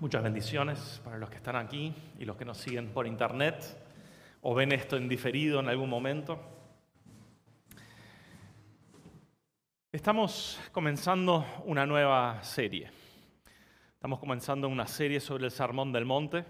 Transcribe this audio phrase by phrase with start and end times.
[0.00, 3.64] Muchas bendiciones para los que están aquí y los que nos siguen por internet
[4.42, 6.36] o ven esto en diferido en algún momento.
[9.92, 12.90] Estamos comenzando una nueva serie.
[13.92, 16.44] Estamos comenzando una serie sobre el Sermón del Monte.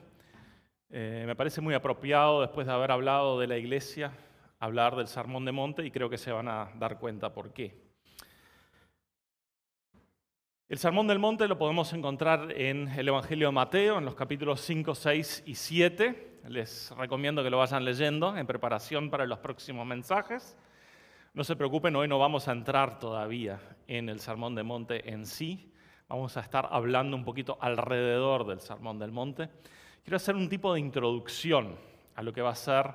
[0.89, 4.13] Eh, me parece muy apropiado, después de haber hablado de la iglesia,
[4.59, 7.84] hablar del Sermón del Monte y creo que se van a dar cuenta por qué.
[10.67, 14.63] El Sermón del Monte lo podemos encontrar en el Evangelio de Mateo, en los capítulos
[14.63, 16.41] 5, 6 y 7.
[16.49, 20.57] Les recomiendo que lo vayan leyendo en preparación para los próximos mensajes.
[21.35, 25.27] No se preocupen, hoy no vamos a entrar todavía en el Sermón del Monte en
[25.27, 25.71] sí.
[26.09, 29.51] Vamos a estar hablando un poquito alrededor del Sermón del Monte.
[30.03, 31.77] Quiero hacer un tipo de introducción
[32.15, 32.87] a lo que va a ser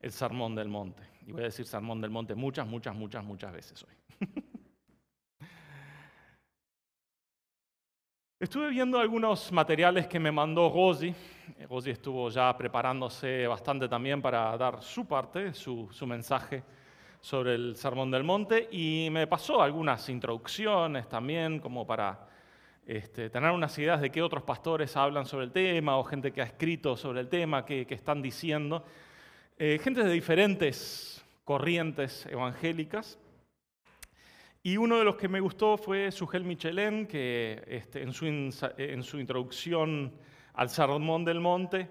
[0.00, 1.02] el Sermón del Monte.
[1.26, 4.28] Y voy a decir Sermón del Monte muchas, muchas, muchas, muchas veces hoy.
[8.42, 11.14] Estuve viendo algunos materiales que me mandó Rosi.
[11.70, 16.64] Rosi estuvo ya preparándose bastante también para dar su parte, su, mensaje
[17.20, 22.26] sobre el Sermón del Monte y me pasó algunas introducciones también como para
[22.84, 26.42] este, tener unas ideas de qué otros pastores hablan sobre el tema o gente que
[26.42, 28.84] ha escrito sobre el tema, qué, están diciendo.
[29.56, 33.20] Eh, gente de diferentes corrientes evangélicas.
[34.64, 39.02] Y uno de los que me gustó fue Sugel Michelin, que este, en, su en,
[39.02, 40.14] su introducción
[40.54, 41.90] al Sermón del Monte,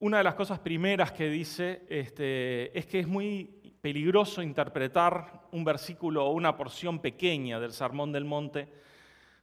[0.00, 5.64] una de las cosas primeras que dice este, es que es muy peligroso interpretar un
[5.64, 8.68] versículo o una porción pequeña del Sermón del Monte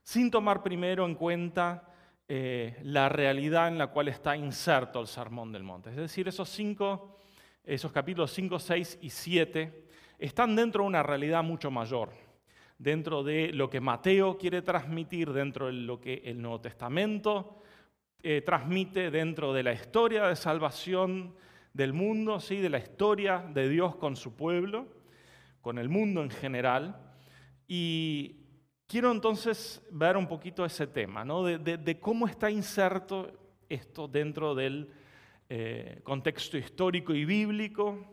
[0.04, 1.92] sin tomar primero en cuenta
[2.28, 5.90] eh, la realidad en la cual está inserto el Sermón del Monte.
[5.90, 7.18] Es decir, esos, cinco,
[7.64, 9.89] esos capítulos 5, 6 y 7
[10.20, 12.10] están dentro de una realidad mucho mayor,
[12.78, 17.62] dentro de lo que Mateo quiere transmitir, dentro de lo que el Nuevo Testamento
[18.22, 21.34] eh, transmite, dentro de la historia de salvación
[21.72, 22.56] del mundo, ¿sí?
[22.56, 24.88] de la historia de Dios con su pueblo,
[25.62, 27.00] con el mundo en general.
[27.66, 28.36] Y
[28.86, 31.44] quiero entonces ver un poquito ese tema, ¿no?
[31.44, 34.90] de, cómo está inserto esto dentro del
[35.48, 38.04] eh, contexto histórico y bíblico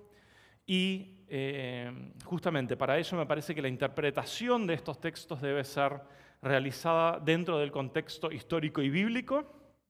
[0.66, 6.02] y eh, justamente para eso me parece que la interpretación de estos textos debe ser
[6.42, 9.46] realizada dentro del contexto histórico y bíblico,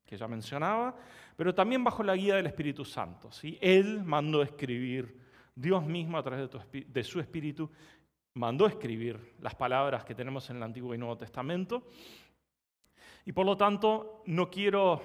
[0.06, 0.96] que ya mencionaba,
[1.36, 3.31] pero también bajo la guía del Espíritu Santo.
[3.31, 3.58] ¿sí?
[3.62, 5.18] Él mandó escribir,
[5.53, 7.70] Dios mismo a través de, de su Espíritu
[8.34, 11.88] mandó escribir las palabras que tenemos en el Antiguo y Nuevo Testamento.
[13.26, 15.02] Y por lo tanto, no quiero,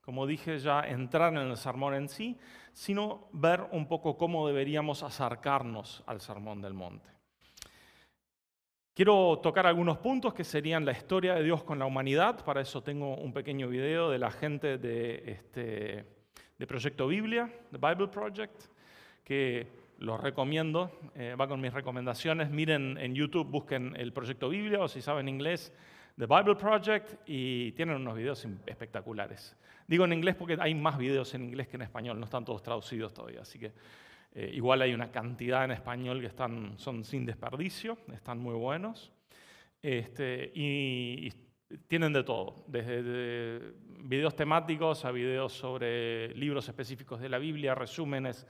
[0.00, 2.38] como dije ya, entrar en el sermón en sí,
[2.76, 7.08] sino ver un poco cómo deberíamos acercarnos al Sermón del Monte.
[8.92, 12.44] Quiero tocar algunos puntos que serían la historia de Dios con la humanidad.
[12.44, 16.04] Para eso tengo un pequeño video de la gente de, este,
[16.58, 18.64] de Proyecto Biblia, The Bible Project,
[19.24, 19.66] que
[19.96, 22.50] los recomiendo, eh, va con mis recomendaciones.
[22.50, 25.72] Miren en YouTube, busquen el Proyecto Biblia o si saben inglés,
[26.18, 29.54] The Bible Project y tienen unos videos espectaculares.
[29.86, 32.62] Digo en inglés porque hay más videos en inglés que en español, no están todos
[32.62, 33.72] traducidos todavía, así que
[34.34, 39.12] eh, igual hay una cantidad en español que están, son sin desperdicio, están muy buenos.
[39.82, 41.32] Este, y,
[41.88, 48.46] tienen de todo, desde videos temáticos a videos sobre libros específicos de la Biblia, resúmenes,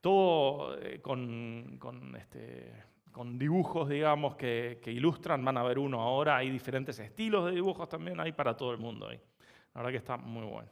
[0.00, 2.72] todo eh, con, este,
[3.18, 5.44] con, dibujos, digamos, que, ilustran.
[5.44, 8.78] Van a ver uno ahora, hay diferentes estilos de dibujos también, hay para todo el
[8.78, 9.20] mundo ahí.
[9.74, 10.68] La verdad que está muy bueno.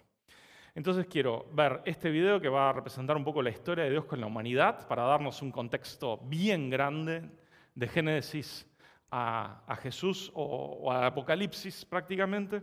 [0.72, 4.04] Entonces quiero ver este video que va a representar un poco la historia de Dios
[4.04, 7.28] con la humanidad para darnos un contexto bien grande
[7.74, 8.64] de Génesis
[9.10, 12.62] a, Jesús o, a Apocalipsis prácticamente.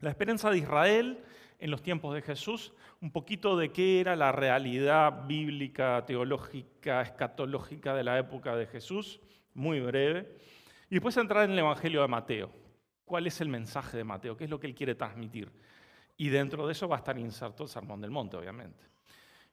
[0.00, 1.22] La esperanza de Israel
[1.60, 7.94] en los tiempos de Jesús, un poquito de qué era la realidad bíblica, teológica, escatológica
[7.94, 9.20] de la época de Jesús,
[9.54, 10.36] muy breve.
[10.88, 12.50] Y después entrar en el Evangelio de Mateo,
[13.04, 15.52] cuál es el mensaje de Mateo, qué es lo que él quiere transmitir.
[16.16, 18.84] Y dentro de eso va a estar inserto el Sermón del Monte, obviamente.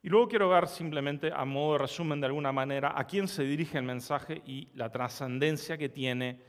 [0.02, 3.42] Y luego quiero ver simplemente, a modo de resumen de alguna manera, a quién se
[3.42, 6.40] dirige el mensaje y la trascendencia que tiene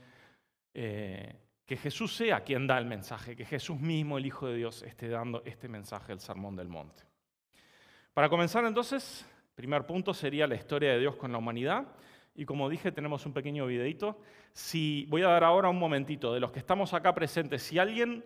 [0.72, 1.34] eh,
[1.70, 5.08] que Jesús sea quien da el mensaje, que Jesús mismo, el Hijo de Dios, esté
[5.08, 7.04] dando este mensaje, el Sermón del Monte.
[8.12, 9.24] Para comenzar entonces,
[9.54, 11.86] primer punto sería la historia de Dios con la humanidad.
[12.34, 14.18] Y como dije, tenemos un pequeño videito.
[14.52, 18.24] Si voy a dar ahora un momentito de los que estamos acá presentes, si alguien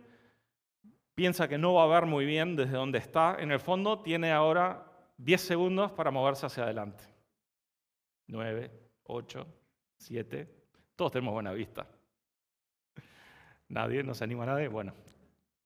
[1.14, 4.32] piensa que no va a ver muy bien desde donde está, en el fondo tiene
[4.32, 7.05] ahora 10 segundos para moverse hacia adelante.
[8.26, 8.70] 9,
[9.02, 9.46] 8,
[9.99, 10.49] 7,
[10.96, 11.87] todos tenemos buena vista.
[13.74, 14.68] Nadie, no se anima a nadie.
[14.68, 14.94] Bueno,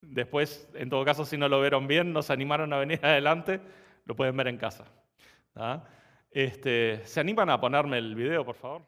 [0.01, 3.61] Después, en todo caso, si no lo vieron bien, nos animaron a venir adelante,
[4.05, 4.85] lo pueden ver en casa.
[5.55, 5.85] ¿ah?
[6.31, 8.83] Este, ¿Se animan a ponerme el video, por favor?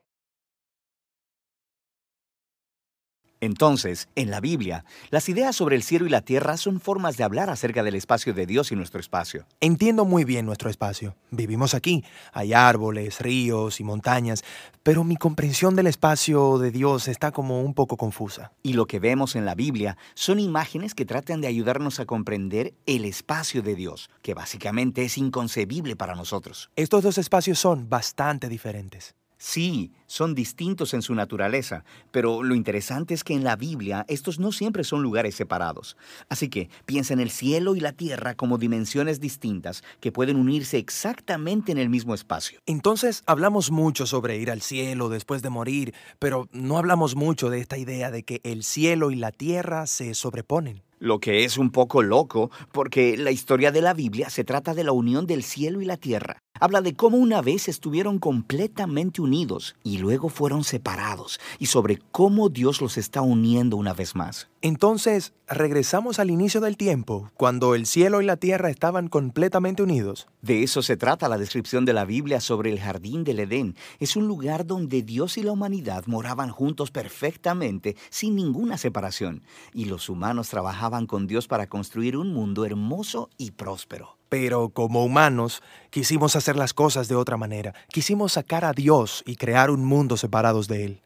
[3.40, 7.24] Entonces, en la Biblia, las ideas sobre el cielo y la tierra son formas de
[7.24, 9.46] hablar acerca del espacio de Dios y nuestro espacio.
[9.60, 11.16] Entiendo muy bien nuestro espacio.
[11.30, 12.04] Vivimos aquí.
[12.32, 14.44] Hay árboles, ríos y montañas,
[14.82, 18.52] pero mi comprensión del espacio de Dios está como un poco confusa.
[18.62, 22.74] Y lo que vemos en la Biblia son imágenes que tratan de ayudarnos a comprender
[22.86, 26.70] el espacio de Dios, que básicamente es inconcebible para nosotros.
[26.76, 29.14] Estos dos espacios son bastante diferentes.
[29.42, 34.38] Sí, son distintos en su naturaleza, pero lo interesante es que en la Biblia estos
[34.38, 35.96] no siempre son lugares separados.
[36.28, 40.76] Así que piensa en el cielo y la tierra como dimensiones distintas que pueden unirse
[40.76, 42.60] exactamente en el mismo espacio.
[42.66, 47.60] Entonces hablamos mucho sobre ir al cielo después de morir, pero no hablamos mucho de
[47.60, 51.70] esta idea de que el cielo y la tierra se sobreponen lo que es un
[51.70, 55.80] poco loco, porque la historia de la Biblia se trata de la unión del cielo
[55.80, 56.42] y la tierra.
[56.62, 62.50] Habla de cómo una vez estuvieron completamente unidos y luego fueron separados, y sobre cómo
[62.50, 64.50] Dios los está uniendo una vez más.
[64.60, 70.28] Entonces, regresamos al inicio del tiempo, cuando el cielo y la tierra estaban completamente unidos.
[70.42, 73.74] De eso se trata la descripción de la Biblia sobre el jardín del Edén.
[73.98, 79.42] Es un lugar donde Dios y la humanidad moraban juntos perfectamente, sin ninguna separación,
[79.72, 84.19] y los humanos trabajaban con Dios para construir un mundo hermoso y próspero.
[84.30, 87.74] Pero como humanos, quisimos hacer las cosas de otra manera.
[87.92, 91.02] Quisimos sacar a Dios y crear un mundo separados de Él.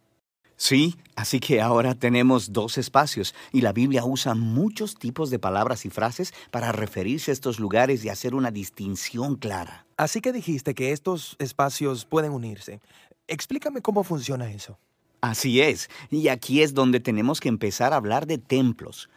[0.57, 5.85] Sí, así que ahora tenemos dos espacios y la Biblia usa muchos tipos de palabras
[5.85, 9.85] y frases para referirse a estos lugares y hacer una distinción clara.
[9.97, 12.81] Así que dijiste que estos espacios pueden unirse.
[13.27, 14.79] Explícame cómo funciona eso.
[15.23, 19.09] Así es, y aquí es donde tenemos que empezar a hablar de templos.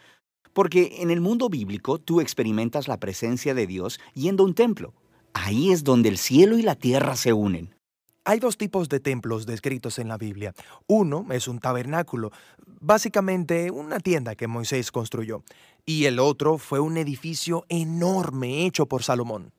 [0.58, 4.92] Porque en el mundo bíblico tú experimentas la presencia de Dios yendo a un templo.
[5.32, 7.76] Ahí es donde el cielo y la tierra se unen.
[8.24, 10.54] Hay dos tipos de templos descritos en la Biblia.
[10.88, 12.32] Uno es un tabernáculo,
[12.80, 15.44] básicamente una tienda que Moisés construyó,
[15.86, 19.52] y el otro fue un edificio enorme hecho por Salomón.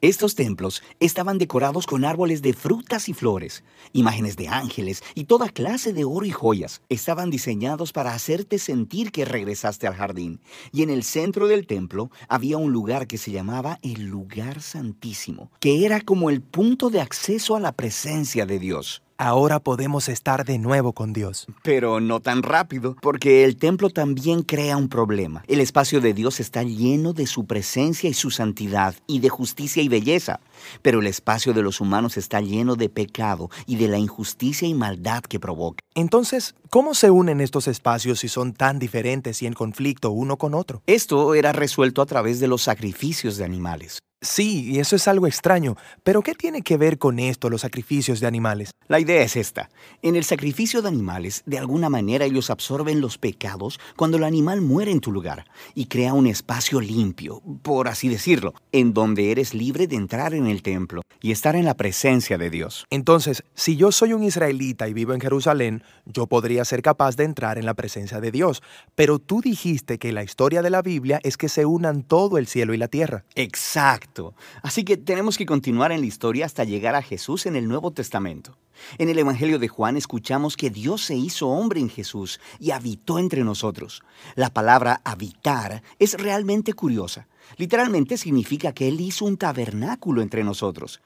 [0.00, 5.48] Estos templos estaban decorados con árboles de frutas y flores, imágenes de ángeles y toda
[5.48, 6.82] clase de oro y joyas.
[6.88, 10.40] Estaban diseñados para hacerte sentir que regresaste al jardín.
[10.72, 15.50] Y en el centro del templo había un lugar que se llamaba el lugar santísimo,
[15.60, 19.03] que era como el punto de acceso a la presencia de Dios.
[19.16, 21.46] Ahora podemos estar de nuevo con Dios.
[21.62, 25.44] Pero no tan rápido, porque el templo también crea un problema.
[25.46, 29.84] El espacio de Dios está lleno de su presencia y su santidad, y de justicia
[29.84, 30.40] y belleza.
[30.82, 34.74] Pero el espacio de los humanos está lleno de pecado y de la injusticia y
[34.74, 35.84] maldad que provoca.
[35.94, 40.54] Entonces, ¿cómo se unen estos espacios si son tan diferentes y en conflicto uno con
[40.54, 40.82] otro?
[40.86, 44.00] Esto era resuelto a través de los sacrificios de animales.
[44.24, 48.20] Sí, y eso es algo extraño, pero ¿qué tiene que ver con esto los sacrificios
[48.20, 48.70] de animales?
[48.88, 49.68] La idea es esta.
[50.00, 54.62] En el sacrificio de animales, de alguna manera ellos absorben los pecados cuando el animal
[54.62, 55.44] muere en tu lugar
[55.74, 60.46] y crea un espacio limpio, por así decirlo, en donde eres libre de entrar en
[60.46, 62.86] el templo y estar en la presencia de Dios.
[62.88, 67.24] Entonces, si yo soy un israelita y vivo en Jerusalén, yo podría ser capaz de
[67.24, 68.62] entrar en la presencia de Dios,
[68.94, 72.46] pero tú dijiste que la historia de la Biblia es que se unan todo el
[72.46, 73.24] cielo y la tierra.
[73.34, 74.13] Exacto.
[74.62, 77.90] Así que tenemos que continuar en la historia hasta llegar a Jesús en el Nuevo
[77.90, 78.56] Testamento.
[78.98, 83.18] En el Evangelio de Juan escuchamos que Dios se hizo hombre en Jesús y habitó
[83.18, 84.02] entre nosotros.
[84.34, 87.28] La palabra habitar es realmente curiosa.
[87.56, 91.00] Literalmente significa que Él hizo un tabernáculo entre nosotros.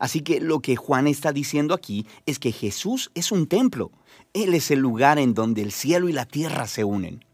[0.00, 3.92] Así que lo que Juan está diciendo aquí es que Jesús es un templo.
[4.32, 7.24] Él es el lugar en donde el cielo y la tierra se unen.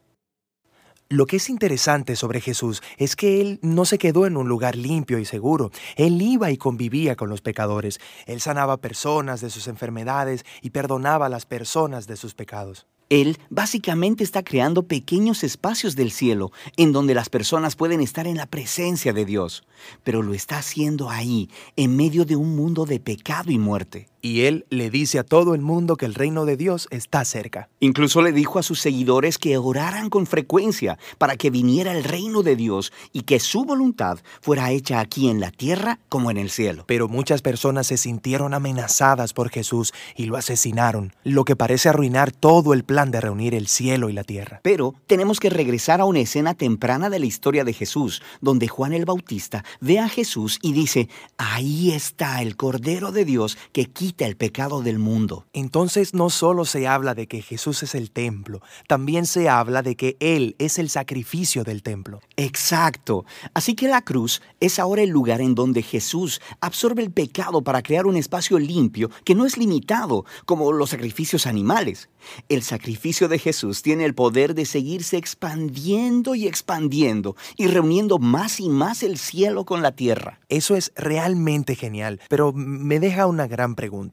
[1.11, 4.75] Lo que es interesante sobre Jesús es que Él no se quedó en un lugar
[4.75, 5.71] limpio y seguro.
[5.97, 8.01] Él iba y convivía con los pecadores.
[8.27, 12.87] Él sanaba personas de sus enfermedades y perdonaba a las personas de sus pecados.
[13.11, 18.39] Él básicamente está creando pequeños espacios del cielo en donde las personas pueden estar en
[18.39, 19.63] la presencia de Dios,
[20.05, 24.09] pero lo está haciendo ahí, en medio de un mundo de pecado y muerte.
[24.25, 27.69] Y Él le dice a todo el mundo que el reino de Dios está cerca.
[27.79, 32.43] Incluso le dijo a sus seguidores que oraran con frecuencia para que viniera el reino
[32.43, 36.49] de Dios y que su voluntad fuera hecha aquí en la tierra como en el
[36.49, 36.85] cielo.
[36.87, 42.33] Pero muchas personas se sintieron amenazadas por Jesús y lo asesinaron, lo que parece arruinar
[42.33, 44.61] todo el plan de reunir el cielo y la tierra.
[44.63, 48.95] Pero tenemos que regresar a una escena temprana de la historia de Jesús, donde Juan
[48.95, 54.14] el Bautista ve a Jesús y dice, ahí está el Cordero de Dios que quita
[54.15, 55.45] quita el pecado del mundo.
[55.53, 59.97] Entonces no solo se habla de que Jesús es el templo, también se habla de
[59.97, 62.21] que Él es el sacrificio del templo.
[62.37, 63.25] Exacto.
[63.55, 67.83] Así que la cruz es ahora el lugar en donde Jesús absorbe el pecado para
[67.83, 72.09] crear un espacio limpio que no es limitado como los sacrificios animales.
[72.49, 78.61] El sacrificio de Jesús tiene el poder de seguirse expandiendo y expandiendo y reuniendo más
[78.61, 80.39] y más el cielo con la tierra.
[80.49, 84.04] Eso es realmente genial, pero me deja una gran pregunta.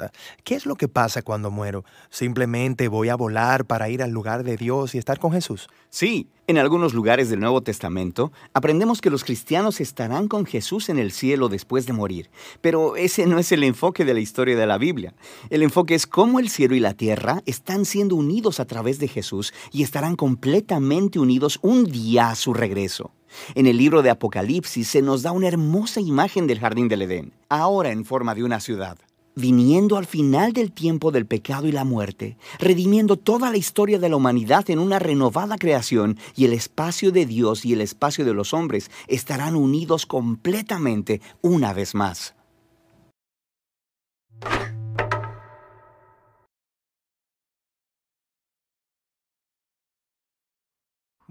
[0.44, 1.84] ¿Qué es lo que pasa cuando muero?
[2.10, 5.68] ¿Simplemente voy a volar para ir al lugar de Dios y estar con Jesús?
[5.90, 11.00] Sí, en algunos lugares del Nuevo Testamento aprendemos que los cristianos estarán con Jesús en
[11.00, 12.30] el cielo después de morir,
[12.62, 15.14] pero ese no es el enfoque de la historia de la Biblia.
[15.50, 19.08] El enfoque es cómo el cielo y la tierra están siendo unidos a través de
[19.08, 23.12] Jesús y estarán completamente unidos un día a su regreso.
[23.56, 27.34] En el libro de Apocalipsis se nos da una hermosa imagen del jardín del Edén,
[27.48, 28.98] ahora en forma de una ciudad
[29.36, 34.10] viniendo al final del tiempo del pecado y la muerte, redimiendo toda la historia de
[34.10, 38.34] la humanidad en una renovada creación, y el espacio de Dios y el espacio de
[38.34, 42.36] los hombres estarán unidos completamente una vez más.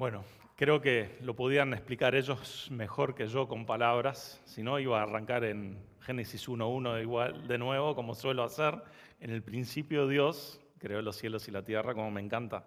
[0.00, 0.24] Bueno,
[0.56, 5.02] creo que lo podían explicar ellos mejor que yo con palabras, si no iba a
[5.02, 5.78] arrancar en
[6.10, 8.82] Génesis 1.1 igual de nuevo, como suelo hacer.
[9.20, 12.66] En el principio Dios creó los cielos y la tierra, como me encanta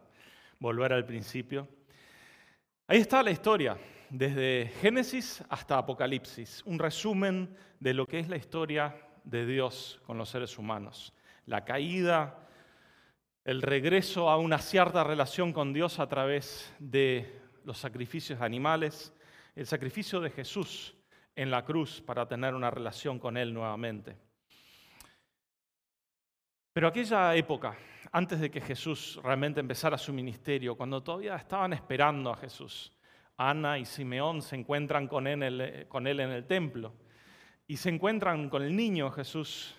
[0.60, 1.68] volver al principio.
[2.88, 3.78] Ahí está la historia,
[4.10, 8.96] desde Génesis hasta Apocalipsis, un resumen de lo que es la historia
[9.26, 11.14] de Dios con los seres humanos.
[11.46, 12.48] La caída,
[13.44, 19.14] el regreso a una cierta relación con Dios a través de los sacrificios animales,
[19.54, 20.96] el sacrificio de Jesús
[21.36, 24.18] en la cruz para tener una relación con Él nuevamente.
[26.74, 27.78] Pero aquella época,
[28.12, 32.92] antes de que Jesús realmente empezara su ministerio, cuando todavía estaban esperando a Jesús,
[33.38, 36.94] Ana y Simeón se encuentran con él, con él en el templo
[37.68, 39.76] y se encuentran con el niño Jesús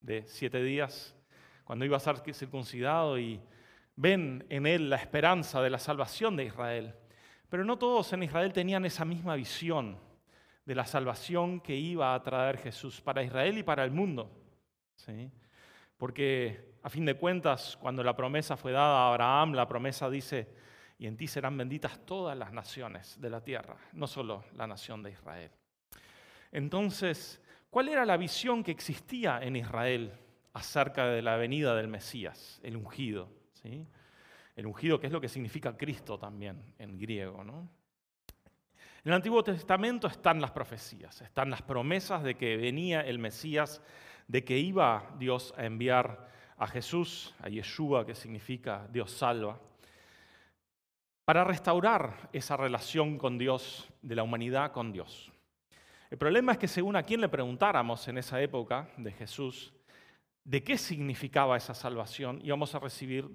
[0.00, 1.14] de siete días,
[1.64, 3.40] cuando iba a ser circuncidado y
[3.96, 6.94] ven en él la esperanza de la salvación de Israel.
[7.48, 9.98] Pero no todos en Israel tenían esa misma visión
[10.68, 14.30] de la salvación que iba a traer Jesús para Israel y para el mundo.
[14.96, 15.32] ¿sí?
[15.96, 20.46] Porque a fin de cuentas, cuando la promesa fue dada a Abraham, la promesa dice,
[20.98, 25.02] y en ti serán benditas todas las naciones de la tierra, no solo la nación
[25.02, 25.50] de Israel.
[26.52, 30.12] Entonces, ¿cuál era la visión que existía en Israel
[30.52, 33.30] acerca de la venida del Mesías, el ungido?
[33.54, 33.86] ¿sí?
[34.54, 37.42] El ungido, que es lo que significa Cristo también en griego.
[37.42, 37.70] ¿no?
[39.08, 43.80] En el Antiguo Testamento están las profecías, están las promesas de que venía el Mesías,
[44.26, 49.58] de que iba Dios a enviar a Jesús, a Yeshua, que significa Dios salva,
[51.24, 55.32] para restaurar esa relación con Dios, de la humanidad con Dios.
[56.10, 59.72] El problema es que según a quien le preguntáramos en esa época de Jesús,
[60.44, 63.30] de qué significaba esa salvación, íbamos a recibir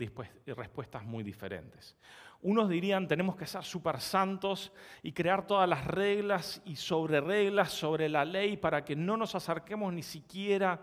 [0.45, 1.97] respuestas muy diferentes.
[2.43, 4.71] Unos dirían, tenemos que ser súper santos
[5.01, 9.33] y crear todas las reglas y sobre reglas sobre la ley para que no nos
[9.33, 10.79] acerquemos ni siquiera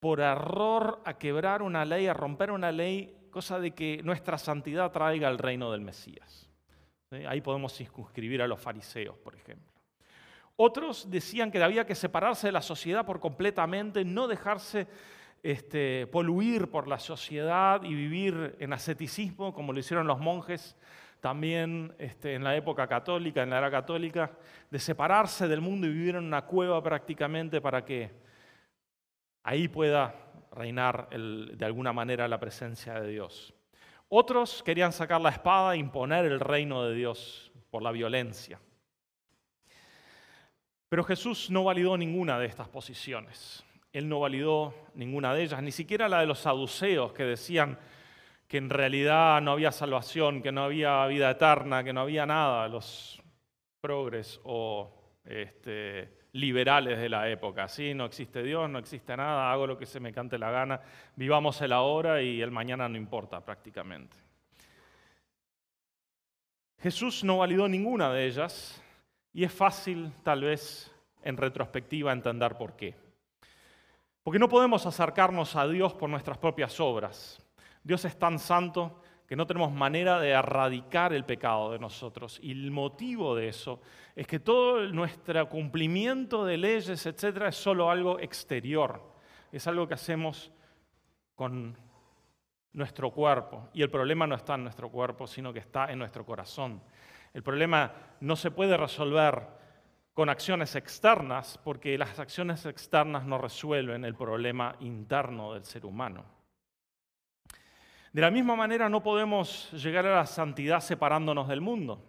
[0.00, 4.90] por error a quebrar una ley, a romper una ley, cosa de que nuestra santidad
[4.90, 6.50] traiga al reino del Mesías.
[7.28, 9.72] Ahí podemos circunscribir a los fariseos, por ejemplo.
[10.56, 14.86] Otros decían que había que separarse de la sociedad por completamente, no dejarse
[15.44, 20.74] este, poluir por la sociedad y vivir en asceticismo, como lo hicieron los monjes
[21.20, 24.32] también este, en la época católica, en la era católica,
[24.70, 28.10] de separarse del mundo y vivir en una cueva prácticamente para que
[29.42, 30.14] ahí pueda
[30.50, 33.52] reinar de alguna manera la presencia de Dios.
[34.08, 38.58] Otros querían sacar la espada e imponer el reino de Dios por la violencia.
[40.88, 43.62] Pero Jesús no validó ninguna de estas posiciones
[43.94, 47.78] él no validó ninguna de ellas, ni siquiera la de los saduceos que decían
[48.48, 52.66] que en realidad no había salvación, que no había vida eterna, que no había nada,
[52.66, 53.22] los
[53.80, 54.92] progres o
[55.24, 57.68] este, liberales de la época.
[57.68, 57.94] ¿sí?
[57.94, 60.80] No existe Dios, no existe nada, hago lo que se me cante la gana,
[61.14, 64.16] vivamos el ahora y el mañana no importa prácticamente.
[66.80, 68.82] Jesús no validó ninguna de ellas
[69.32, 73.03] y es fácil tal vez en retrospectiva entender por qué.
[74.24, 77.38] Porque no podemos acercarnos a Dios por nuestras propias obras.
[77.82, 82.38] Dios es tan santo que no tenemos manera de erradicar el pecado de nosotros.
[82.42, 83.82] Y el motivo de eso
[84.16, 89.12] es que todo nuestro cumplimiento de leyes, etcétera, es solo algo exterior.
[89.52, 90.50] es algo que hacemos
[91.34, 91.76] con
[92.72, 93.68] nuestro cuerpo.
[93.74, 96.82] Y el problema no está en nuestro cuerpo, sino que está en nuestro corazón.
[97.34, 99.63] El problema no se puede resolver
[100.14, 106.24] con acciones externas, porque las acciones externas no resuelven el problema interno del ser humano.
[108.12, 112.00] De la misma manera no podemos llegar a la santidad separándonos del mundo,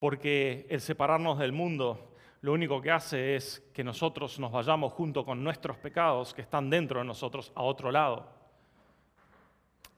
[0.00, 5.24] porque el separarnos del mundo lo único que hace es que nosotros nos vayamos junto
[5.24, 8.26] con nuestros pecados que están dentro de nosotros a otro lado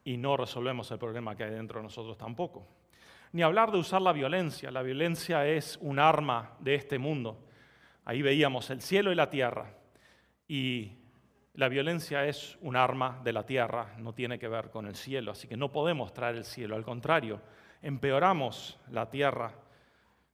[0.05, 2.67] y no resolvemos el problema que hay dentro de nosotros tampoco.
[3.33, 4.71] Ni hablar de usar la violencia.
[4.71, 7.49] La violencia es un arma de este mundo.
[8.05, 9.75] Ahí veíamos el cielo y la tierra.
[10.47, 10.93] Y
[11.55, 15.33] la violencia es un arma de la tierra, no tiene que ver con el cielo.
[15.33, 16.77] Así que no podemos traer el cielo.
[16.77, 17.41] Al contrario,
[17.81, 19.55] empeoramos la tierra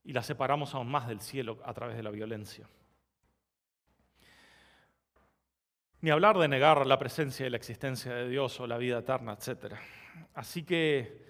[0.02, 2.68] y la separamos aún más del cielo a través de la violencia.
[6.00, 9.34] Ni hablar de negar la presencia y la existencia de Dios o la vida eterna,
[9.34, 9.74] etc.
[10.34, 11.27] Así que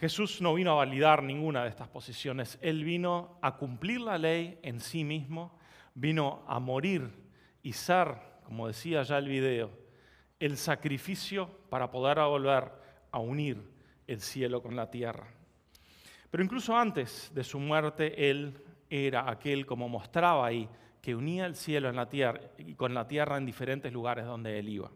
[0.00, 2.58] Jesús no vino a validar ninguna de estas posiciones.
[2.62, 5.58] Él vino a cumplir la ley en sí mismo,
[5.94, 7.10] vino a morir
[7.62, 9.70] y ser, como decía ya el video,
[10.38, 12.70] el sacrificio para poder volver
[13.10, 13.60] a unir
[14.06, 15.26] el cielo con la tierra.
[16.30, 18.54] Pero incluso antes de su muerte, Él
[18.88, 20.68] era aquel, como mostraba ahí,
[21.00, 21.88] que unía el cielo
[22.76, 24.90] con la tierra en diferentes lugares donde él iba.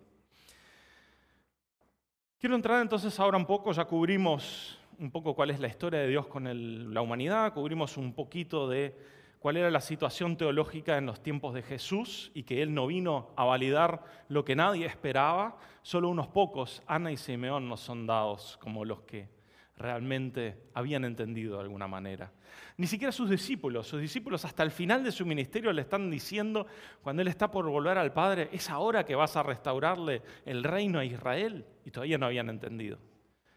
[2.39, 6.07] Quiero entrar entonces ahora un poco, ya cubrimos un poco cuál es la historia de
[6.07, 8.97] Dios con la humanidad, cubrimos un poquito de
[9.41, 13.31] cuál era la situación teológica en los tiempos de Jesús y que Él no vino
[13.37, 18.57] a validar lo que nadie esperaba, solo unos pocos, Ana y Simeón, no son dados
[18.63, 19.29] como los que
[19.77, 22.31] realmente habían entendido de alguna manera.
[22.77, 26.69] Ni siquiera sus discípulos, sus discípulos hasta el final de su ministerio le están diciendo,
[27.03, 31.01] cuando Él está por volver al Padre, es ahora que vas a restaurarle el reino
[31.01, 31.67] a Israel.
[31.85, 32.99] Y todavía no habían entendido.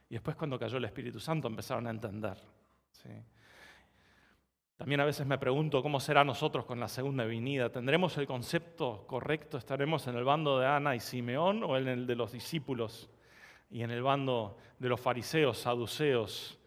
[0.09, 2.37] Y después cuando cayó el Espíritu Santo empezaron a entender.
[4.77, 7.71] También a veces me pregunto cómo será nosotros con la segunda venida.
[7.71, 9.57] ¿Tendremos el concepto correcto?
[9.57, 13.09] ¿Estaremos en el bando de Ana y Simeón o en el de los discípulos
[13.69, 16.59] y en el bando de los fariseos, saduceos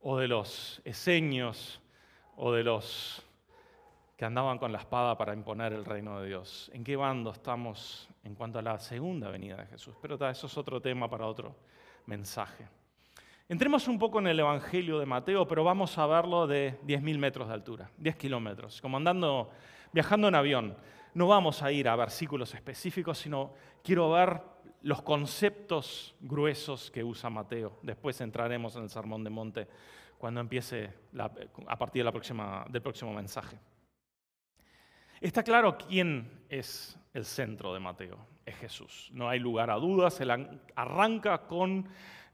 [0.00, 1.80] o de los eseños
[2.36, 3.24] o de los
[4.16, 6.70] que andaban con la espada para imponer el reino de Dios.
[6.72, 9.94] ¿En qué bando estamos en cuanto a la segunda venida de Jesús?
[10.00, 11.54] Pero eso es otro tema para otro
[12.06, 12.66] mensaje.
[13.48, 17.46] Entremos un poco en el Evangelio de Mateo, pero vamos a verlo de 10.000 metros
[17.46, 19.50] de altura, 10 kilómetros, como andando,
[19.92, 20.76] viajando en avión.
[21.14, 23.52] No vamos a ir a versículos específicos, sino
[23.84, 24.42] quiero ver
[24.82, 27.78] los conceptos gruesos que usa Mateo.
[27.82, 29.68] Después entraremos en el Sermón de Monte
[30.18, 33.60] cuando empiece a partir del próximo mensaje.
[35.20, 39.08] Está claro quién es el centro de Mateo, es Jesús.
[39.12, 40.32] No hay lugar a dudas, él
[40.74, 41.88] arranca con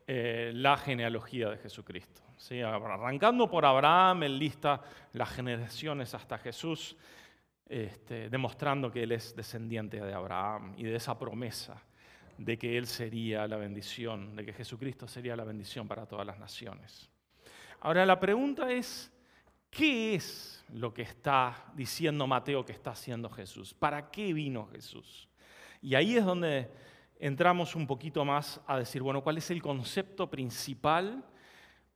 [0.06, 2.22] eh, la genealogía de Jesucristo.
[2.36, 2.60] ¿sí?
[2.60, 4.80] Arrancando por Abraham, él lista
[5.12, 6.96] las generaciones hasta Jesús,
[7.68, 11.82] este, demostrando que él es descendiente de Abraham y de esa promesa
[12.38, 16.38] de que Él sería la bendición, de que Jesucristo sería la bendición para todas las
[16.38, 17.08] naciones.
[17.80, 19.12] Ahora la pregunta es,
[19.70, 23.74] ¿qué es lo que está diciendo Mateo que está haciendo Jesús?
[23.74, 25.28] ¿Para qué vino Jesús?
[25.80, 26.70] Y ahí es donde
[27.22, 31.24] entramos un poquito más a decir, bueno, ¿cuál es el concepto principal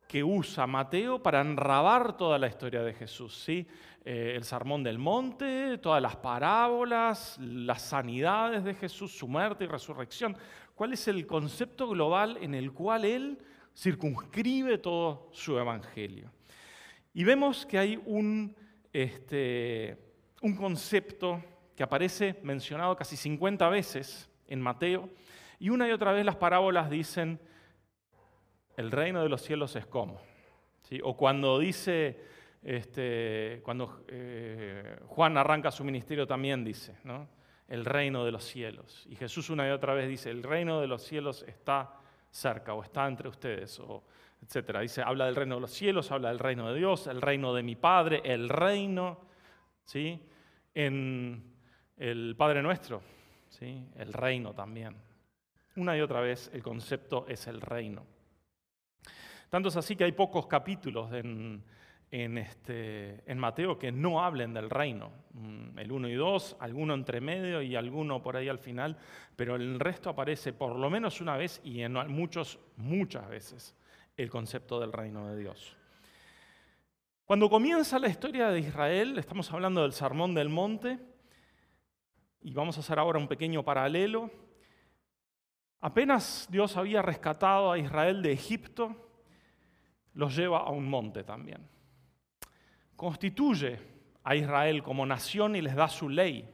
[0.06, 3.42] que usa Mateo para enrabar toda la historia de Jesús?
[3.44, 3.66] ¿sí?
[4.04, 9.66] Eh, el sermón del monte, todas las parábolas, las sanidades de Jesús, su muerte y
[9.66, 10.36] resurrección.
[10.76, 13.38] ¿Cuál es el concepto global en el cual Él
[13.76, 16.30] circunscribe todo su evangelio?
[17.12, 18.54] Y vemos que hay un,
[18.92, 19.98] este,
[20.40, 21.42] un concepto
[21.74, 25.08] que aparece mencionado casi 50 veces en Mateo,
[25.58, 27.40] y una y otra vez las parábolas dicen,
[28.76, 30.20] el reino de los cielos es como.
[31.02, 32.20] O cuando dice
[32.66, 37.28] este, cuando eh, Juan arranca su ministerio también dice, ¿no?
[37.68, 39.06] el reino de los cielos.
[39.08, 41.94] Y Jesús una y otra vez dice, el reino de los cielos está
[42.28, 44.02] cerca o está entre ustedes, o
[44.42, 44.80] etcétera.
[44.80, 47.62] Dice, habla del reino de los cielos, habla del reino de Dios, el reino de
[47.62, 49.20] mi Padre, el reino,
[49.84, 50.20] ¿sí?
[50.74, 51.54] En
[51.96, 53.00] el Padre Nuestro,
[53.62, 54.94] El reino también.
[55.76, 58.04] Una y otra vez el concepto es el reino.
[59.48, 61.62] Tanto es así que hay pocos capítulos en,
[62.38, 65.10] este, Mateo que no hablen del reino.
[65.32, 68.96] Mm, el 1 y 2, alguno entre medio y alguno por ahí al final,
[69.36, 73.74] pero el resto aparece por lo menos una vez y en muchos, muchas veces
[74.16, 75.76] el concepto del reino de Dios.
[77.24, 80.98] Cuando comienza la historia de Israel, estamos hablando del Sermón del Monte,
[82.46, 84.30] y vamos a hacer ahora un pequeño paralelo.
[85.80, 88.94] Apenas Dios había rescatado a Israel de Egipto,
[90.14, 91.68] los lleva a un monte también.
[92.94, 93.80] Constituye
[94.22, 96.48] a Israel como nación y les da su ley.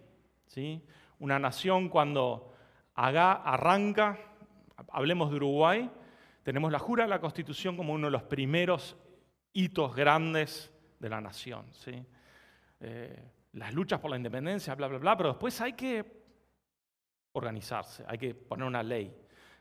[0.46, 0.82] ¿sí?
[1.18, 2.54] Una nación cuando
[2.94, 4.18] haga, arranca,
[4.92, 5.90] hablemos de Uruguay,
[6.42, 8.96] tenemos la jura de la Constitución como uno de los primeros
[9.52, 11.66] hitos grandes de la nación.
[11.72, 12.02] ¿sí?
[12.80, 16.22] Eh, las luchas por la independencia, bla, bla, bla, pero después hay que
[17.32, 19.14] organizarse, hay que poner una ley.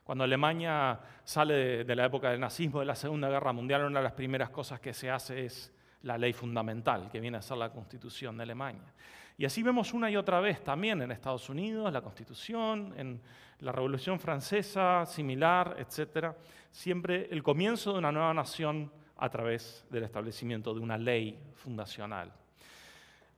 [0.04, 4.04] Cuando Alemania sale de, la época del nazismo, de la Segunda Guerra Mundial, una de
[4.04, 7.70] las primeras cosas que se hace es la ley fundamental, que viene a ser la
[7.70, 8.94] Constitución de Alemania.
[9.38, 13.22] Y así vemos una y otra vez también en Estados Unidos, la Constitución, en
[13.60, 16.36] la Revolución Francesa, similar, etc.
[16.70, 22.34] Siempre el comienzo de una nueva nación a través del establecimiento de una ley fundacional.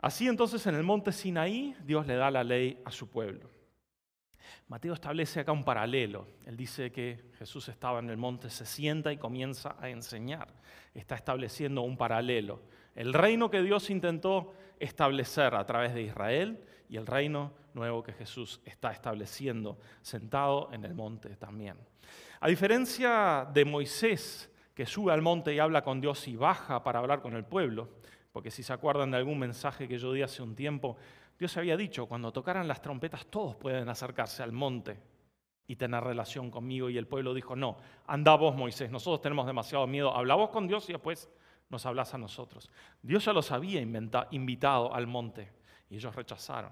[0.04, 3.50] Así entonces en el monte Sinaí Dios le da la ley a su pueblo.
[4.68, 6.28] Mateo establece acá un paralelo.
[6.46, 10.50] Él dice que Jesús estaba en el monte, se sienta y comienza a enseñar.
[10.94, 12.64] Está estableciendo un paralelo.
[12.96, 18.12] El reino que Dios intentó establecer a través de Israel y el reino nuevo que
[18.12, 21.78] Jesús está estableciendo sentado en el monte también.
[22.42, 27.00] A diferencia de Moisés, que sube al monte y habla con Dios y baja para
[27.00, 30.42] hablar con el pueblo, porque si se acuerdan de algún mensaje que yo di hace
[30.42, 30.98] un tiempo,
[31.38, 35.00] Dios había dicho, cuando tocaran las trompetas todos pueden acercarse al monte
[35.68, 36.90] y tener relación conmigo.
[36.90, 40.68] Y el pueblo dijo, no, anda vos Moisés, nosotros tenemos demasiado miedo, habla vos con
[40.68, 41.30] Dios y después
[41.70, 42.72] nos hablas a nosotros.
[43.04, 45.52] Dios ya los había invitado al monte
[45.92, 46.72] y ellos rechazaron.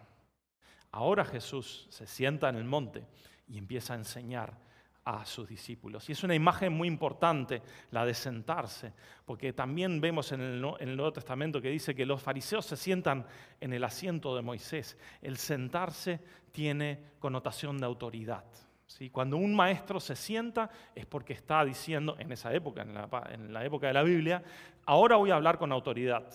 [0.91, 3.05] Ahora Jesús se sienta en el monte
[3.47, 4.57] y empieza a enseñar
[5.03, 6.07] a sus discípulos.
[6.09, 7.61] Y es una imagen muy importante
[7.91, 8.93] la de sentarse,
[9.25, 13.25] porque también vemos en el, Nuevo Testamento que dice que los fariseos se sientan
[13.59, 14.97] en el asiento de Moisés.
[15.21, 16.19] El sentarse
[16.51, 18.45] tiene connotación de autoridad.
[18.85, 19.09] ¿sí?
[19.09, 23.87] Cuando un maestro se sienta es porque está diciendo, en esa época, en la, época
[23.87, 24.43] de la Biblia,
[24.85, 26.31] ahora voy a hablar con autoridad.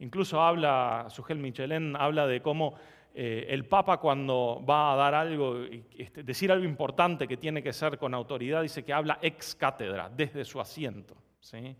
[0.00, 2.74] Incluso habla, Sugel Michelén habla de cómo
[3.16, 5.64] eh, el Papa cuando va a dar algo,
[5.96, 10.10] este, decir algo importante que tiene que ser con autoridad, dice que habla ex cátedra,
[10.10, 11.16] desde su asiento.
[11.38, 11.76] ¿sí?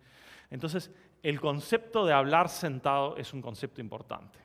[0.48, 0.92] Entonces,
[1.24, 4.38] el concepto de hablar sentado es un concepto importante.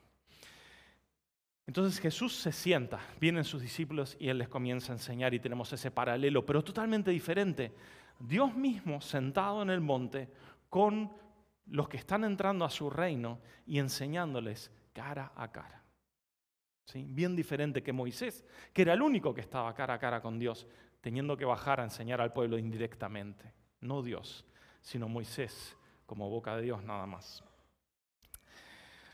[1.64, 5.72] Entonces Jesús se sienta, vienen sus discípulos y Él les comienza a enseñar y tenemos
[5.72, 7.72] ese paralelo, pero totalmente diferente.
[8.18, 10.28] Dios mismo sentado en el monte
[10.68, 11.12] con
[11.66, 15.84] los que están entrando a su reino y enseñándoles cara a cara.
[16.94, 20.66] Bien diferente que Moisés, que era el único que estaba cara a cara con Dios,
[21.00, 23.52] teniendo que bajar a enseñar al pueblo indirectamente.
[23.80, 24.44] No Dios,
[24.80, 25.76] sino Moisés
[26.06, 27.44] como boca de Dios nada más.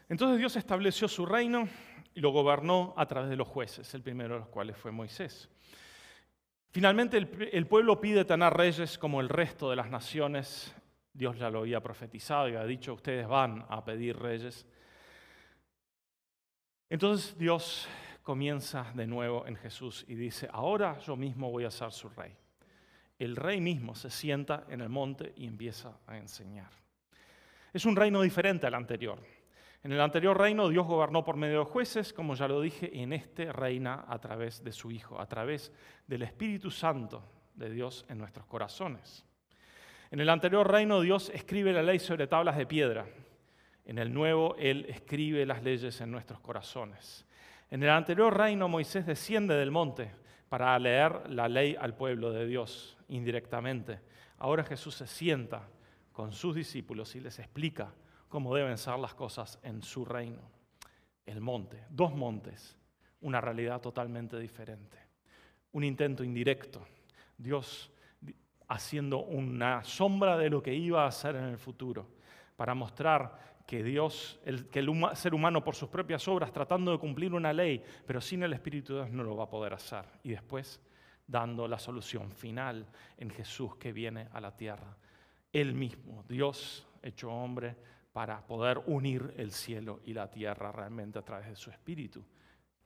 [0.08, 1.68] Entonces Dios estableció su reino
[2.14, 5.48] y lo gobernó a través de los jueces, el primero de los cuales fue Moisés.
[6.70, 10.74] Finalmente el, pueblo pide tener reyes como el resto de las naciones.
[11.12, 14.66] Dios ya lo había profetizado y había dicho, ustedes van a pedir reyes.
[16.88, 17.88] Entonces Dios
[18.22, 22.37] comienza de nuevo en Jesús y dice, ahora yo mismo voy a ser su rey.
[23.18, 26.70] El rey mismo se sienta en el monte y empieza a enseñar.
[27.72, 29.18] Es un reino diferente al anterior.
[29.83, 33.12] En el anterior reino Dios gobernó por medio de jueces, como ya lo dije, en
[33.12, 35.72] este reina a través de su Hijo, a través
[36.07, 37.22] del Espíritu Santo
[37.55, 39.25] de Dios en nuestros corazones.
[40.11, 43.07] En el anterior reino Dios escribe la ley sobre tablas de piedra,
[43.87, 47.25] en el nuevo, Él escribe las leyes en nuestros corazones.
[47.70, 50.11] En el anterior reino, Moisés desciende del monte
[50.49, 54.01] para leer la ley al pueblo de Dios indirectamente.
[54.38, 55.68] Ahora Jesús se sienta
[56.12, 57.92] con sus discípulos y les explica
[58.29, 60.42] cómo deben ser las cosas en su reino.
[61.25, 62.77] El monte, dos montes,
[63.20, 64.99] una realidad totalmente diferente.
[65.72, 66.87] Un intento indirecto.
[67.37, 67.92] Dios
[68.68, 72.09] haciendo una sombra de lo que iba a hacer en el futuro
[72.57, 76.98] para mostrar que Dios, el, que el ser humano por sus propias obras tratando de
[76.98, 80.05] cumplir una ley, pero sin el Espíritu de Dios no lo va a poder hacer.
[80.22, 80.81] Y después
[81.26, 82.87] dando la solución final
[83.18, 84.96] en Jesús que viene a la tierra.
[85.52, 87.76] Él mismo, Dios hecho hombre,
[88.12, 92.24] para poder unir el cielo y la tierra realmente a través de su Espíritu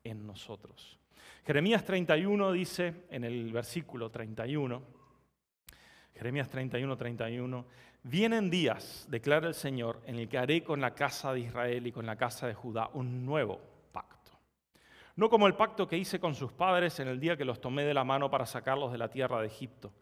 [0.02, 0.98] en nosotros.
[1.44, 4.82] Jeremías 31 dice en el versículo 31,
[6.14, 7.66] Jeremías 31, 31,
[8.02, 11.92] Vienen días, declara el Señor, en el que haré con la casa de Israel y
[11.92, 13.60] con la casa de Judá un nuevo
[13.92, 14.32] pacto.
[15.16, 17.84] No como el pacto que hice con sus padres en el día que los tomé
[17.84, 19.92] de la mano para sacarlos de la tierra de Egipto.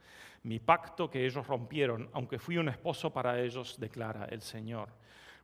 [0.44, 4.90] Mi pacto que ellos rompieron, aunque fui un esposo para ellos, declara el Señor.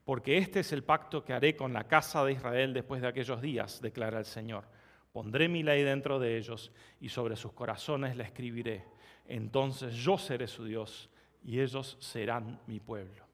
[0.04, 3.42] Porque este es el pacto que haré con la casa de Israel después de aquellos
[3.42, 4.64] días, declara el Señor.
[5.12, 8.84] Pondré mi ley dentro de ellos y sobre sus corazones la escribiré.
[9.26, 11.10] Entonces yo seré su Dios
[11.44, 13.24] y ellos serán mi pueblo.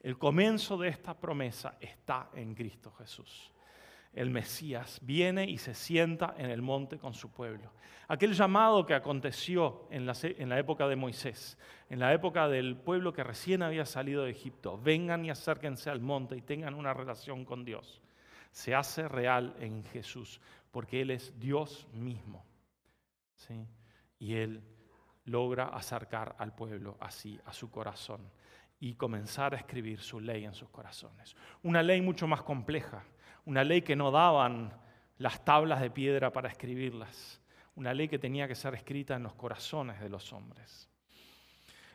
[0.00, 3.52] El comienzo de esta promesa está en Cristo Jesús.
[4.12, 7.70] El Mesías viene y se sienta en el monte con su pueblo.
[8.08, 11.56] Aquel llamado que aconteció en la, época de Moisés,
[11.88, 16.00] en la época del pueblo que recién había salido de Egipto, vengan y acérquense al
[16.00, 18.02] monte y tengan una relación con Dios,
[18.50, 20.40] se hace real en Jesús,
[20.72, 22.44] porque Él es Dios mismo.
[23.36, 23.64] ¿sí?
[24.18, 24.60] Y Él
[25.30, 28.20] logra acercar al pueblo así, a su corazón,
[28.80, 31.36] y comenzar a escribir su ley en sus corazones.
[31.62, 33.04] Una ley mucho más compleja,
[33.44, 34.72] una ley que no daban
[35.18, 37.40] las tablas de piedra para escribirlas,
[37.76, 40.88] una ley que tenía que ser escrita en los corazones de los hombres.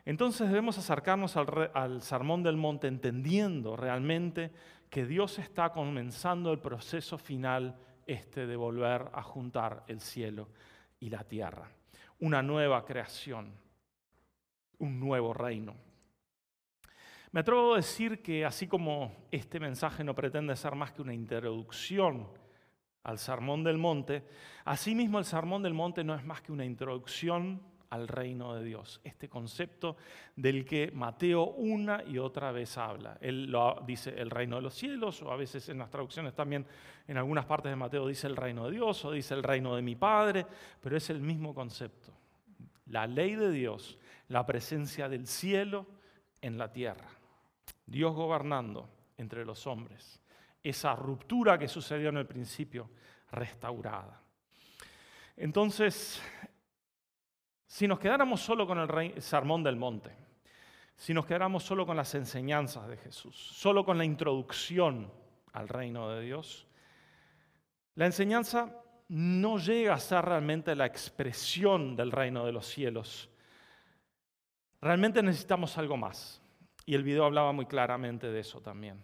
[0.04, 4.52] Entonces debemos acercarnos al, al sermón del monte entendiendo realmente
[4.88, 10.48] que Dios está comenzando el proceso final este de volver a juntar el cielo
[11.00, 11.68] y la tierra
[12.20, 13.52] una nueva creación,
[14.78, 15.74] un nuevo reino.
[17.32, 21.12] Me atrevo a decir que así como este mensaje no pretende ser más que una
[21.12, 22.28] introducción
[23.02, 24.26] al Sermón del Monte,
[24.64, 29.00] asimismo el Sermón del Monte no es más que una introducción al reino de Dios,
[29.04, 29.96] este concepto
[30.34, 33.18] del que Mateo una y otra vez habla.
[33.20, 33.54] Él
[33.86, 36.66] dice el reino de los cielos, o a veces en las traducciones también,
[37.06, 39.82] en algunas partes de Mateo dice el reino de Dios, o dice el reino de
[39.82, 40.46] mi Padre,
[40.80, 42.12] pero es el mismo concepto.
[42.86, 45.86] La ley de Dios, la presencia del cielo
[46.40, 47.08] en la tierra,
[47.86, 50.20] Dios gobernando entre los hombres,
[50.62, 52.90] esa ruptura que sucedió en el principio,
[53.30, 54.20] restaurada.
[55.36, 56.20] Entonces,
[57.76, 60.10] si nos quedáramos solo con el sermón del monte,
[60.96, 65.12] si nos quedáramos solo con las enseñanzas de Jesús, solo con la introducción
[65.52, 66.66] al reino de Dios,
[67.94, 68.72] la enseñanza
[69.08, 73.28] no llega a ser realmente la expresión del reino de los cielos.
[74.80, 76.40] Realmente necesitamos algo más.
[76.86, 79.02] Y el video hablaba muy claramente de eso también.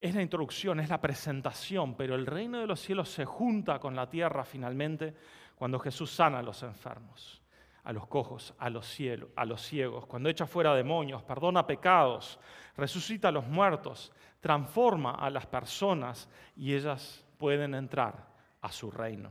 [0.00, 3.94] Es la introducción, es la presentación, pero el reino de los cielos se junta con
[3.94, 5.14] la tierra finalmente
[5.60, 7.42] cuando Jesús sana a los enfermos,
[7.84, 12.40] a los cojos, a los, cielos, a los ciegos, cuando echa fuera demonios, perdona pecados,
[12.78, 18.26] resucita a los muertos, transforma a las personas y ellas pueden entrar
[18.62, 19.30] a su reino.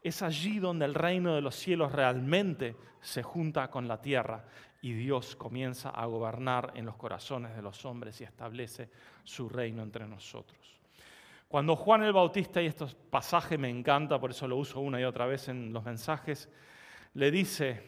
[0.00, 4.46] Es allí donde el reino de los cielos realmente se junta con la tierra
[4.80, 8.88] y Dios comienza a gobernar en los corazones de los hombres y establece
[9.24, 10.80] su reino entre nosotros.
[11.48, 15.04] Cuando Juan el Bautista, y este pasaje me encanta, por eso lo uso una y
[15.04, 16.50] otra vez en los mensajes,
[17.14, 17.82] le dice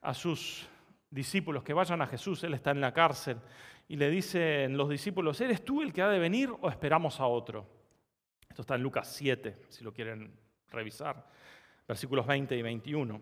[0.00, 0.66] a sus
[1.10, 3.38] discípulos que vayan a Jesús, él está en la cárcel,
[3.88, 7.26] y le dicen los discípulos, ¿eres tú el que ha de venir o esperamos a
[7.26, 7.66] otro?
[8.48, 10.32] Esto está en Lucas 7, si lo quieren
[10.70, 11.26] revisar,
[11.86, 13.20] versículos 20 y 21.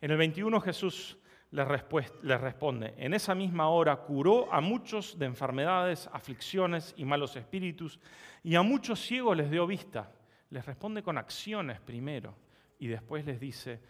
[0.00, 1.18] En el 21 Jesús
[1.50, 7.98] les, responde, en esa misma hora curó a muchos de enfermedades, aflicciones y malos espíritus,
[8.42, 10.12] y a muchos ciegos les dio vista.
[10.50, 12.36] Les responde con acciones primero,
[12.78, 13.80] y después les dice,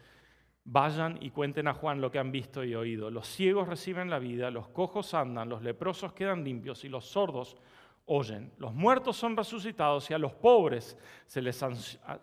[0.64, 3.10] vayan y cuenten a Juan lo que han visto y oído.
[3.10, 7.56] Los ciegos reciben la vida, los cojos andan, los leprosos quedan limpios y los sordos
[8.06, 8.52] oyen.
[8.58, 11.64] Los muertos son resucitados y a los pobres se les,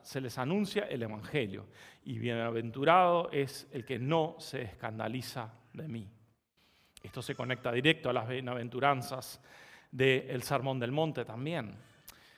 [0.02, 1.68] se les anuncia el Evangelio.
[2.06, 6.10] Y bienaventurado es el que no se escandaliza de mí.
[7.02, 9.42] Esto se conecta directo a las bienaventuranzas
[9.92, 11.78] del Sermón del Monte también.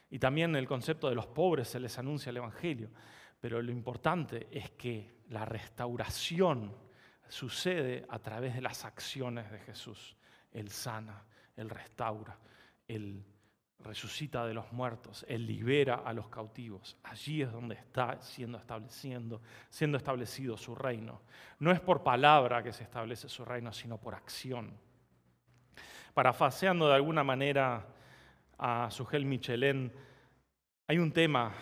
[0.10, 2.90] Y también el concepto de los pobres se les anuncia el Evangelio.
[3.40, 6.76] Pero lo importante es que la restauración
[7.28, 10.16] sucede a través de las acciones de Jesús.
[10.52, 11.24] Él sana,
[11.56, 12.38] Él restaura,
[12.88, 13.24] Él
[13.86, 16.98] resucita de los muertos, Él libera a los cautivos.
[17.04, 21.22] Allí es donde está siendo, estableciendo, siendo establecido su reino.
[21.60, 24.74] No es por palabra que se establece su reino, sino por acción.
[26.14, 27.88] Parafaseando de alguna manera
[28.58, 29.94] a Sugel Michelén,
[30.88, 31.54] hay un tema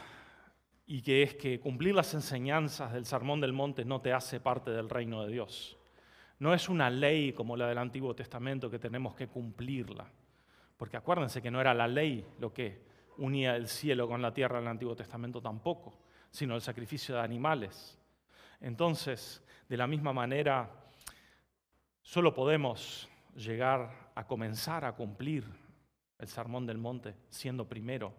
[0.86, 4.72] y que es que cumplir las enseñanzas del Sermón del Monte no te hace parte
[4.72, 5.78] del reino de Dios.
[6.40, 10.12] No es una ley como la del Antiguo Testamento que tenemos que cumplirla.
[10.84, 12.82] Porque acuérdense que no era la ley lo que
[13.20, 15.98] unía el cielo con la tierra en el Antiguo Testamento tampoco,
[16.30, 17.98] sino el sacrificio de animales.
[18.60, 20.70] Entonces, de la misma manera,
[22.02, 25.46] solo podemos llegar a comenzar a cumplir
[26.20, 28.14] el sermón del monte siendo primero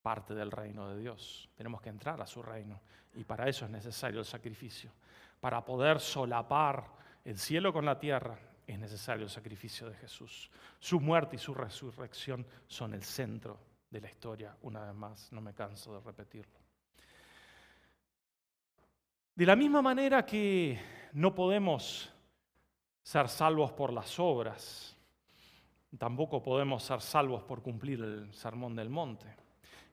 [0.00, 1.50] parte del reino de Dios.
[1.56, 2.80] Tenemos que entrar a su reino
[3.16, 4.92] y para eso es necesario el sacrificio,
[5.40, 6.86] para poder solapar
[7.22, 10.50] el cielo con la tierra es necesario el sacrificio de Jesús.
[10.78, 13.58] Su muerte y su resurrección son el centro
[13.90, 16.58] de la historia, una vez más, no me canso de repetirlo.
[19.34, 20.78] De la misma manera que
[21.12, 22.12] no podemos
[23.02, 24.96] ser salvos por las obras,
[25.96, 29.26] tampoco podemos ser salvos por cumplir el sermón del monte.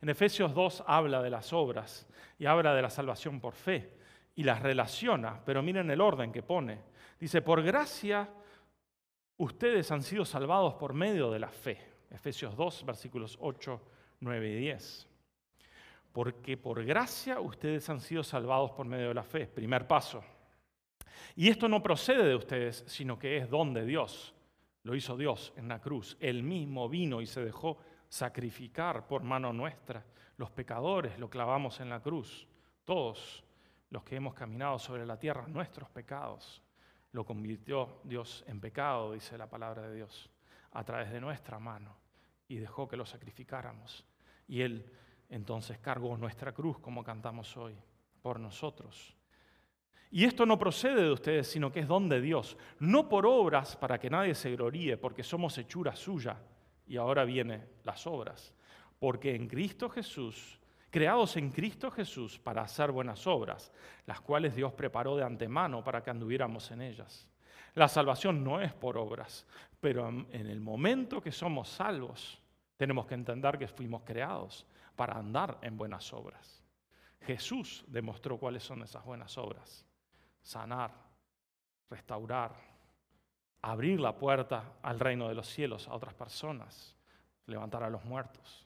[0.02, 2.08] En Efesios 2 habla de las obras
[2.38, 3.98] y habla de la salvación por fe
[4.36, 6.82] y las relaciona, pero miren el orden que pone.
[7.18, 8.28] Dice, por gracia
[9.38, 11.80] ustedes han sido salvados por medio de la fe.
[12.10, 13.82] Efesios 2, versículos 8,
[14.22, 15.08] 9 y 10.
[16.12, 19.48] Porque por gracia ustedes han sido salvados por medio de la fe.
[19.48, 20.24] Primer paso.
[21.36, 24.34] Y esto no procede de ustedes, sino que es don de Dios.
[24.84, 26.16] Lo hizo Dios en la cruz.
[26.20, 30.06] Él mismo vino y se dejó sacrificar por mano nuestra.
[30.38, 32.48] Los pecadores lo clavamos en la cruz.
[32.86, 33.44] Todos
[33.90, 36.62] los que hemos caminado sobre la tierra, nuestros pecados,
[37.16, 40.30] lo convirtió Dios en pecado, dice la palabra de Dios,
[40.72, 41.96] a través de nuestra mano
[42.50, 44.06] y dejó que lo sacrificáramos.
[44.50, 44.92] Y Él
[45.30, 47.74] entonces cargó nuestra cruz, como cantamos hoy,
[48.22, 49.16] por nosotros.
[50.12, 53.78] Y esto no procede de ustedes, sino que es don de Dios, no por obras
[53.78, 56.38] para que nadie se gloríe, porque somos hechura suya.
[56.86, 58.54] Y ahora vienen las obras,
[59.00, 60.60] porque en Cristo Jesús,
[60.96, 63.70] creados en Cristo Jesús para hacer buenas obras,
[64.06, 67.28] las cuales Dios preparó de antemano para que anduviéramos en ellas.
[67.74, 69.46] La salvación no es por obras,
[69.82, 72.42] pero en el momento que somos salvos,
[72.78, 76.64] tenemos que entender que fuimos creados para andar en buenas obras.
[77.24, 79.86] Jesús demostró cuáles son esas buenas obras.
[80.42, 80.94] Sanar,
[81.90, 82.56] restaurar,
[83.62, 86.96] abrir la puerta al reino de los cielos a otras personas,
[87.48, 88.66] levantar a los muertos.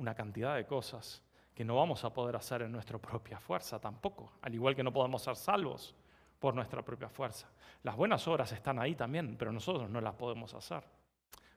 [0.00, 1.22] Una cantidad de cosas
[1.54, 4.90] que no vamos a poder hacer en nuestra propia fuerza tampoco, al igual que no
[4.90, 5.94] podemos ser salvos
[6.38, 7.50] por nuestra propia fuerza.
[7.82, 10.82] Las buenas obras están ahí también, pero nosotros no las podemos hacer.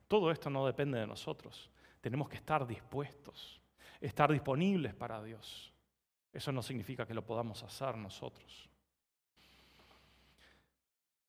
[0.10, 1.72] Todo esto no depende de nosotros.
[2.02, 3.62] Tenemos que estar dispuestos,
[4.02, 5.74] estar disponibles para Dios.
[6.34, 8.70] Eso no significa que lo podamos hacer nosotros.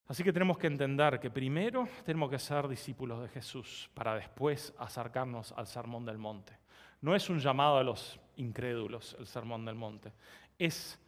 [0.09, 4.75] Así que tenemos que entender que primero tenemos que ser discípulos de Jesús para después
[4.79, 6.64] acercarnos al Sermón del Monte.
[7.05, 10.11] No es un llamado a los incrédulos el Sermón del Monte,
[10.59, 10.99] es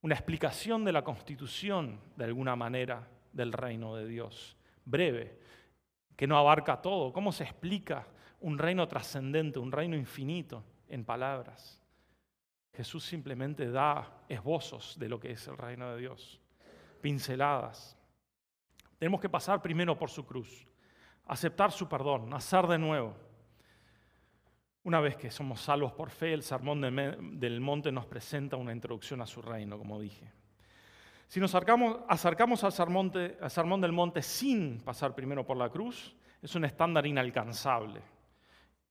[0.00, 5.40] una explicación de la constitución, de alguna manera, del reino de Dios, breve,
[6.14, 7.12] que no abarca todo.
[7.12, 8.06] ¿Cómo se explica
[8.38, 11.82] un reino trascendente, un reino infinito en palabras?
[12.72, 16.40] Jesús simplemente da esbozos de lo que es el reino de Dios,
[17.00, 17.98] pinceladas.
[19.00, 20.64] Tenemos que pasar primero por su cruz,
[21.26, 23.29] aceptar su perdón, nacer de nuevo
[24.84, 29.20] una vez que somos salvos por fe, el sermón del monte nos presenta una introducción
[29.20, 30.32] a su reino, como dije.
[31.28, 36.64] Si nos acercamos, al, sermón del monte sin pasar primero por la cruz, es un
[36.64, 38.00] estándar inalcanzable,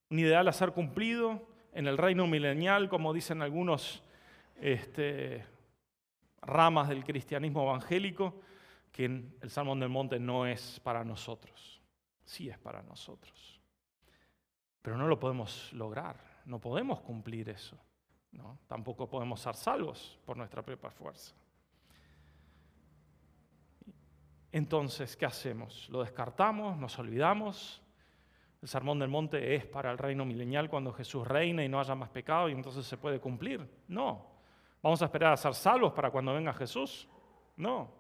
[0.09, 4.03] un ideal a ser cumplido en el reino milenial, como dicen algunos
[4.61, 5.43] este,
[6.41, 8.39] ramas del cristianismo evangélico,
[8.91, 11.81] que el sermón del monte no es para nosotros,
[12.23, 13.58] sí es para nosotros.
[14.89, 17.77] Pero no lo podemos lograr, no podemos cumplir eso.
[18.31, 18.57] ¿no?
[18.67, 21.35] Tampoco podemos ser salvos por nuestra propia fuerza.
[24.51, 25.87] Entonces, ¿qué hacemos?
[25.91, 26.75] ¿Lo descartamos?
[26.75, 27.83] ¿Nos olvidamos?
[28.63, 31.93] El sermón del monte es para el reino milenial cuando Jesús reina y no haya
[31.93, 33.69] más pecado y entonces se puede cumplir.
[33.87, 34.25] No.
[34.81, 37.07] ¿Vamos a esperar a ser salvos para cuando venga Jesús?
[37.57, 37.91] No.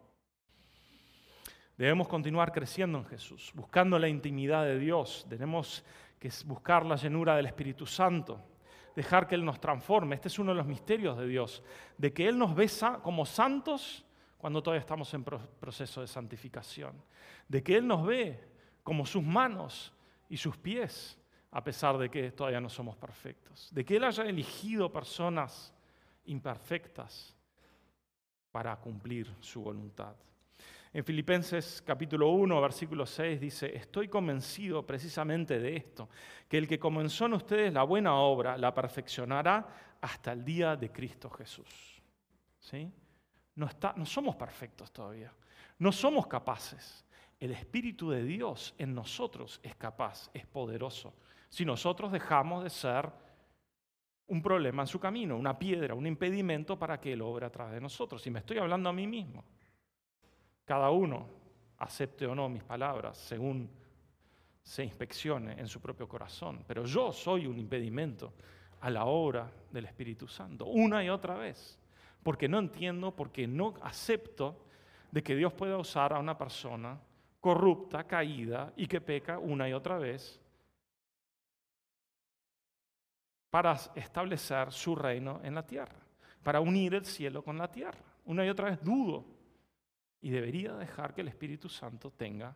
[1.77, 5.27] Debemos continuar creciendo en Jesús, buscando la intimidad de Dios.
[5.29, 5.85] Tenemos
[6.19, 8.41] que es buscar la llenura del Espíritu Santo,
[8.95, 10.15] dejar que Él nos transforme.
[10.15, 11.63] Este es uno de los misterios de Dios,
[11.97, 14.05] de que Él nos besa como santos
[14.37, 16.93] cuando todavía estamos en proceso de santificación,
[17.47, 18.39] de que Él nos ve
[18.83, 19.93] como sus manos
[20.29, 21.17] y sus pies,
[21.51, 25.73] a pesar de que todavía no somos perfectos, de que Él haya elegido personas
[26.25, 27.35] imperfectas
[28.51, 30.15] para cumplir su voluntad.
[30.91, 36.09] En Filipenses capítulo 1, versículo 6 dice, estoy convencido precisamente de esto,
[36.47, 40.91] que el que comenzó en ustedes la buena obra la perfeccionará hasta el día de
[40.91, 42.01] Cristo Jesús.
[42.57, 42.91] ¿Sí?
[43.53, 45.31] No, está, no somos perfectos todavía,
[45.77, 47.05] no somos capaces.
[47.39, 51.13] El Espíritu de Dios en nosotros es capaz, es poderoso.
[51.49, 53.11] Si nosotros dejamos de ser
[54.25, 57.75] un problema en su camino, una piedra, un impedimento para que Él obre a través
[57.75, 58.25] de nosotros.
[58.25, 59.43] Y me estoy hablando a mí mismo.
[60.69, 61.25] Cada uno
[61.79, 63.67] acepte o no mis palabras según
[64.61, 66.63] se inspeccione en su propio corazón.
[66.67, 68.33] Pero yo soy un impedimento
[68.81, 71.79] a la obra del Espíritu Santo, una y otra vez.
[72.21, 74.63] Porque no entiendo, porque no acepto
[75.09, 77.01] de que Dios pueda usar a una persona
[77.39, 80.39] corrupta, caída y que peca una y otra vez
[83.49, 85.97] para establecer su reino en la tierra,
[86.43, 88.05] para unir el cielo con la tierra.
[88.25, 89.38] Una y otra vez dudo
[90.21, 92.55] y debería dejar que el Espíritu Santo tenga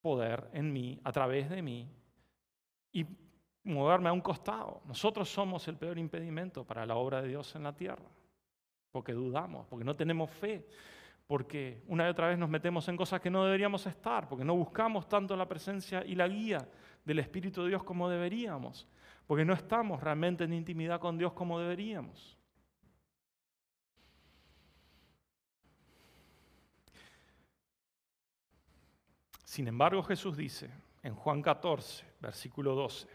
[0.00, 1.88] poder en mí, a través de mí,
[2.92, 3.06] y
[3.64, 4.82] moverme a un costado.
[4.86, 8.08] Nosotros somos el peor impedimento para la obra de Dios en la tierra,
[8.90, 10.66] porque dudamos, porque no tenemos fe,
[11.26, 14.56] porque una y otra vez nos metemos en cosas que no deberíamos estar, porque no
[14.56, 16.68] buscamos tanto la presencia y la guía
[17.04, 18.88] del Espíritu de Dios como deberíamos,
[19.26, 22.36] porque no estamos realmente en intimidad con Dios como deberíamos.
[29.52, 30.70] Sin embargo, Jesús dice
[31.02, 33.06] en Juan 14, versículo 12,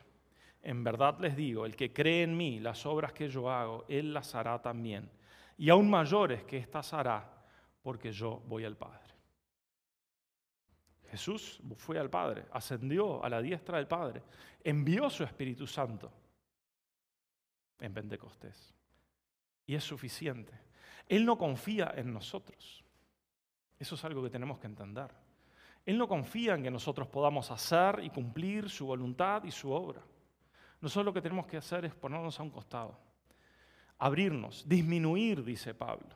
[0.61, 4.13] en verdad les digo, el que cree en mí, las obras que yo hago, él
[4.13, 5.09] las hará también,
[5.57, 7.43] y aún mayores que éstas hará,
[7.81, 9.15] porque yo voy al Padre.
[11.09, 14.21] Jesús fue al Padre, ascendió a la diestra del Padre,
[14.63, 16.13] envió su Espíritu Santo
[17.79, 18.75] en Pentecostés.
[19.65, 20.53] Y es suficiente.
[21.07, 22.85] Él no confía en nosotros.
[23.79, 25.09] Eso es algo que tenemos que entender.
[25.87, 30.01] Él no confía en que nosotros podamos hacer y cumplir su voluntad y su obra.
[30.81, 32.99] Nosotros lo que tenemos que hacer es ponernos a un costado,
[33.97, 36.09] abrirnos, disminuir, dice Pablo,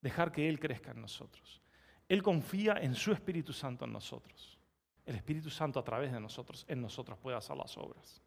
[0.00, 1.60] dejar que Él crezca en nosotros.
[2.08, 4.58] Él confía en su Espíritu Santo en nosotros.
[5.04, 8.22] El Espíritu Santo a través de nosotros, en nosotros puede hacer las obras.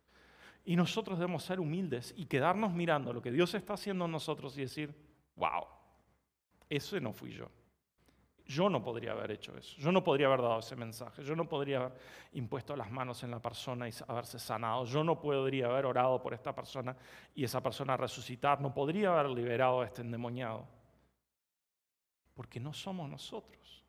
[0.64, 4.56] Y nosotros debemos ser humildes y quedarnos mirando lo que Dios está haciendo en nosotros
[4.60, 4.93] y decir,
[5.38, 5.66] wow,
[6.70, 7.50] ese no fui yo.
[8.46, 9.76] Yo no podría haber hecho eso.
[9.78, 11.24] Yo no podría haber dado ese mensaje.
[11.24, 11.98] Yo no podría haber
[12.34, 14.86] impuesto las manos en la persona y haberse sanado.
[14.86, 16.96] Yo no podría haber orado por esta persona
[17.34, 18.62] y esa persona resucitar.
[18.62, 20.68] No podría haber liberado a este endemoniado.
[22.36, 23.84] Porque no somos nosotros.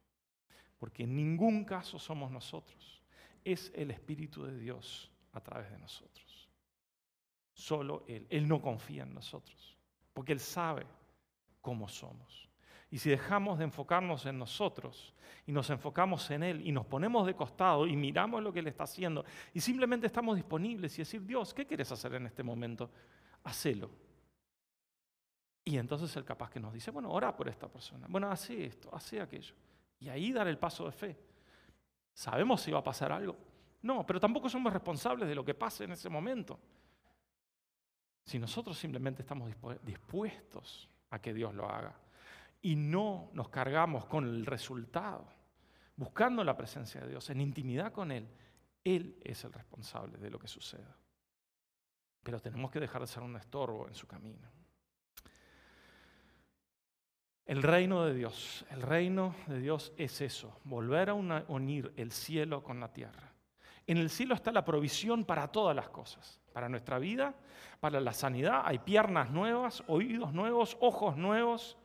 [0.79, 3.03] Porque en ningún caso somos nosotros.
[3.45, 6.49] Es el Espíritu de Dios a través de nosotros.
[7.53, 8.27] Solo Él.
[8.31, 9.77] Él no confía en nosotros.
[10.15, 10.87] Porque Él sabe
[11.61, 12.46] cómo somos.
[12.97, 15.13] Y si dejamos de enfocarnos en nosotros
[15.47, 18.69] y nos enfocamos en Él y nos ponemos de costado y miramos lo que Él
[18.69, 19.23] está haciendo
[19.53, 22.91] y simplemente estamos disponibles y decir, Dios, ¿qué quieres hacer en este momento?
[23.45, 23.91] Hacelo.
[25.63, 28.07] Y entonces el capaz que nos dice, bueno, ora por esta persona.
[28.09, 29.55] Bueno, hace esto, hace aquello.
[30.01, 31.19] Y ahí dar el paso de fe.
[32.15, 33.37] ¿Sabemos si va a pasar algo?
[33.83, 36.59] No, pero tampoco somos responsables de lo que pase en ese momento.
[38.25, 42.06] Si nosotros simplemente estamos dispuestos a que Dios lo haga
[42.67, 45.25] y no nos cargamos con el resultado,
[45.95, 48.29] buscando la presencia de Dios, en intimidad con Él,
[48.83, 50.97] Él es el responsable de lo que suceda.
[52.25, 54.51] Pero tenemos que dejar de ser un estorbo en su camino.
[57.45, 62.65] El reino de Dios, el reino de Dios es eso, volver a unir el cielo
[62.65, 63.33] con la tierra.
[63.87, 67.33] En el cielo está la provisión para todas las cosas, para nuestra vida,
[67.79, 68.63] para la sanidad.
[68.65, 71.79] Hay piernas nuevas, oídos nuevos, ojos nuevos,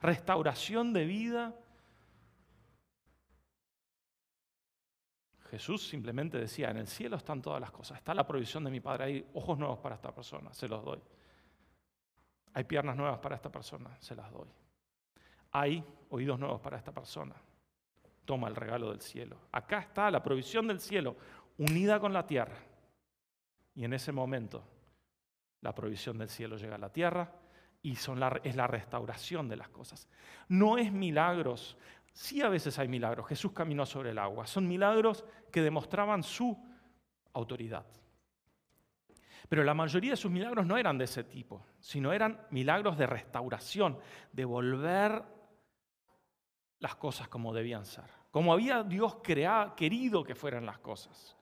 [0.00, 1.54] restauración de vida.
[5.50, 8.80] Jesús simplemente decía, en el cielo están todas las cosas, está la provisión de mi
[8.80, 11.00] Padre, hay ojos nuevos para esta persona, se los doy.
[12.52, 14.48] Hay piernas nuevas para esta persona, se las doy.
[15.52, 17.34] Hay oídos nuevos para esta persona,
[18.24, 19.38] toma el regalo del cielo.
[19.52, 21.16] Acá está la provisión del cielo,
[21.56, 22.56] unida con la tierra.
[23.74, 24.62] Y en ese momento,
[25.62, 27.32] la provisión del cielo llega a la tierra
[27.88, 30.08] y es la restauración de las cosas.
[30.48, 31.78] No es milagros,
[32.12, 36.56] sí a veces hay milagros, Jesús caminó sobre el agua, son milagros que demostraban su
[37.32, 37.86] autoridad.
[39.48, 43.06] Pero la mayoría de sus milagros no eran de ese tipo, sino eran milagros de
[43.06, 43.98] restauración,
[44.32, 45.22] de volver
[46.80, 51.36] las cosas como debían ser, como había Dios querido que fueran las cosas,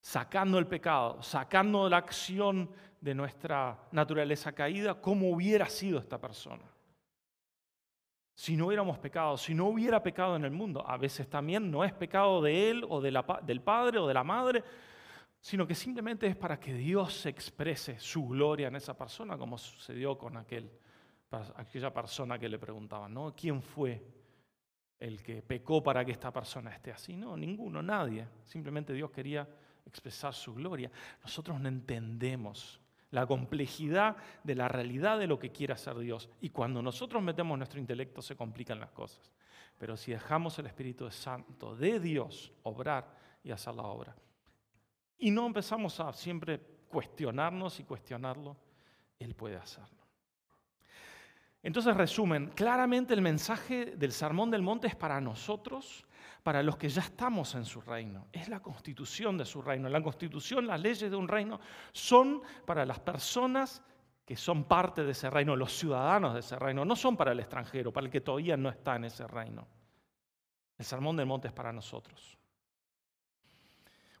[0.00, 2.70] sacando el pecado, sacando la acción
[3.00, 6.64] de nuestra naturaleza caída, cómo hubiera sido esta persona.
[8.34, 11.84] Si no hubiéramos pecado, si no hubiera pecado en el mundo, a veces también no
[11.84, 14.62] es pecado de él o del padre o de la madre,
[15.40, 20.18] sino que simplemente es para que Dios exprese su gloria en esa persona, como sucedió
[20.18, 20.70] con aquel,
[21.56, 23.34] aquella persona que le preguntaban, ¿no?
[23.34, 24.02] ¿Quién fue
[24.98, 27.16] el que pecó para que esta persona esté así?
[27.16, 28.26] No, ninguno, nadie.
[28.44, 29.48] Simplemente Dios quería
[29.86, 30.90] expresar su gloria.
[31.22, 32.80] Nosotros no entendemos
[33.16, 34.14] la complejidad
[34.44, 36.28] de la realidad de lo que quiere hacer Dios.
[36.42, 39.32] Y cuando nosotros metemos nuestro intelecto se complican las cosas.
[39.78, 44.14] Pero si dejamos el Espíritu Santo de Dios obrar y hacer la obra,
[45.16, 48.54] y no empezamos a siempre cuestionarnos y cuestionarlo,
[49.18, 50.04] Él puede hacerlo.
[51.62, 56.05] Entonces, resumen, claramente el mensaje del Sermón del Monte es para nosotros,
[56.46, 58.28] para los que ya estamos en su reino.
[58.30, 59.88] Es la constitución de su reino.
[59.88, 61.58] La constitución, las leyes de un reino
[61.90, 63.82] son para las personas
[64.24, 66.84] que son parte de ese reino, los ciudadanos de ese reino.
[66.84, 69.66] No son para el extranjero, para el que todavía no está en ese reino.
[70.78, 72.38] El Sermón del Monte es para nosotros.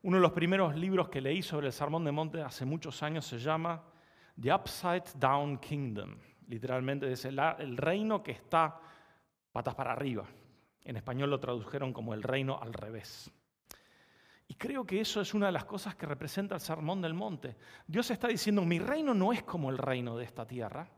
[0.02, 3.24] Uno de los primeros libros que leí sobre el Sermón del Monte hace muchos años
[3.24, 3.84] se llama
[4.42, 6.16] The Upside Down Kingdom.
[6.48, 8.80] Literalmente es el, el reino que está
[9.52, 10.26] patas para arriba.
[10.86, 13.28] En español lo tradujeron como el reino al revés.
[14.46, 17.56] Y creo que eso es una de las cosas que representa el Sermón del Monte.
[17.88, 20.88] Dios está diciendo, mi reino no es como el reino de esta tierra.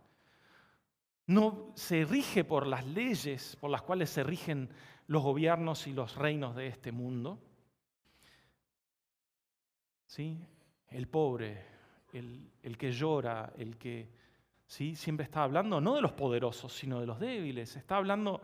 [1.27, 4.69] No se rige por las leyes por las cuales se rigen
[5.07, 7.41] los gobiernos y los reinos de este mundo.
[10.05, 10.39] ¿Sí?
[10.89, 11.65] El pobre,
[12.13, 14.11] el, el que llora, el que
[14.67, 14.95] ¿sí?
[14.95, 17.75] siempre está hablando no de los poderosos, sino de los débiles.
[17.77, 18.43] Está hablando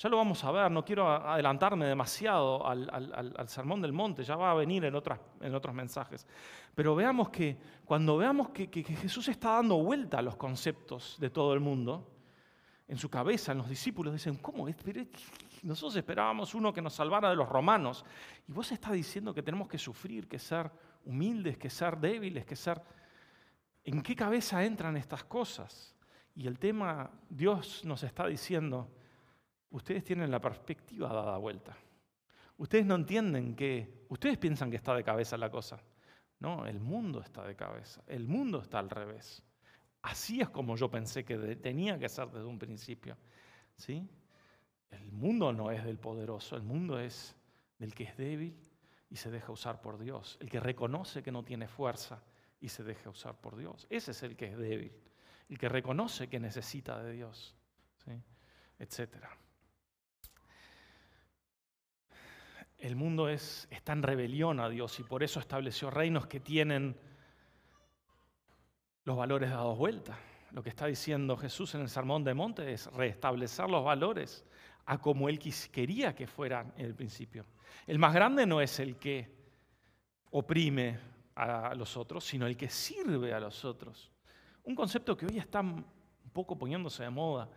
[0.00, 4.50] ya lo vamos a ver, no quiero adelantarme demasiado al, Sermón del Monte, ya va
[4.50, 6.26] a venir en, en, otros mensajes.
[6.74, 11.52] Pero veamos que cuando veamos que, Jesús está dando vuelta a los conceptos de todo
[11.52, 12.10] el mundo,
[12.88, 14.66] en su cabeza, en los discípulos dicen, ¿cómo?
[15.64, 18.06] Nosotros esperábamos uno que nos salvara de los romanos.
[18.48, 20.70] Y vos estás diciendo que tenemos que sufrir, que ser
[21.04, 22.80] humildes, que ser débiles, que ser...
[23.84, 25.94] ¿En qué cabeza entran estas cosas?
[26.34, 28.88] Y el tema, Dios nos está diciendo,
[29.70, 31.76] ustedes tienen la perspectiva dada vuelta.
[32.58, 35.82] Ustedes no entienden que, ustedes piensan que está de cabeza la cosa.
[36.40, 39.42] No, el mundo está de cabeza, el mundo está al revés.
[40.02, 43.16] Así es como yo pensé que tenía que ser desde un principio.
[43.76, 44.08] ¿Sí?
[44.90, 47.36] El mundo no es del poderoso, el mundo es
[47.78, 48.58] del que es débil
[49.08, 52.22] y se deja usar por Dios, el que reconoce que no tiene fuerza
[52.60, 53.86] y se deja usar por Dios.
[53.90, 54.92] Ese es el que es débil,
[55.48, 57.56] el que reconoce que necesita de Dios,
[58.04, 58.12] ¿sí?
[58.78, 59.30] etcétera.
[62.80, 66.96] El mundo es, está en rebelión a Dios y por eso estableció reinos que tienen
[69.04, 70.18] los valores dados vuelta.
[70.52, 74.46] Lo que está diciendo Jesús en el Sermón de Monte es restablecer los valores
[74.86, 75.38] a como Él
[75.70, 77.44] quería que fueran en el principio.
[77.86, 79.30] El más grande no es el que
[80.30, 80.98] oprime
[81.34, 84.10] a los otros, sino el que sirve a los otros.
[84.64, 85.84] Un concepto que hoy está un
[86.32, 87.48] poco poniéndose de moda,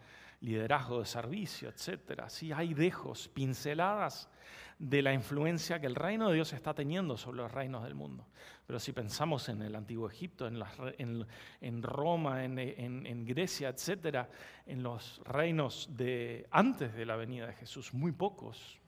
[0.43, 2.23] liderazgo de servicio, etc.
[2.27, 4.29] Sí, hay dejos, pinceladas
[4.77, 8.27] de la influencia que el reino de Dios está teniendo sobre los reinos del mundo.
[8.67, 14.27] Pero si pensamos en el antiguo Egipto, en, Roma, en, Grecia, etc.,
[14.65, 18.79] en los reinos de antes de la venida de Jesús, muy pocos,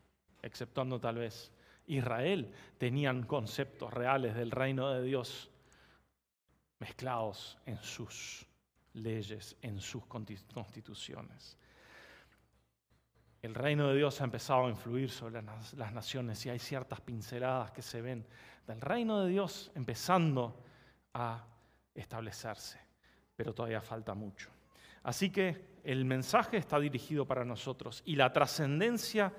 [0.42, 1.52] exceptuando tal vez
[1.88, 5.50] Israel, tenían conceptos reales del reino de Dios
[6.80, 8.46] mezclados en sus
[8.96, 11.58] leyes, en sus constituciones.
[13.42, 17.72] El reino de Dios ha empezado a influir sobre las naciones y hay ciertas pinceladas
[17.72, 18.26] que se ven
[18.66, 20.64] del reino de Dios empezando
[21.14, 21.46] a
[21.94, 22.80] establecerse,
[23.36, 24.50] pero todavía falta mucho.
[25.04, 29.32] Así que el mensaje está dirigido para nosotros y la trascendencia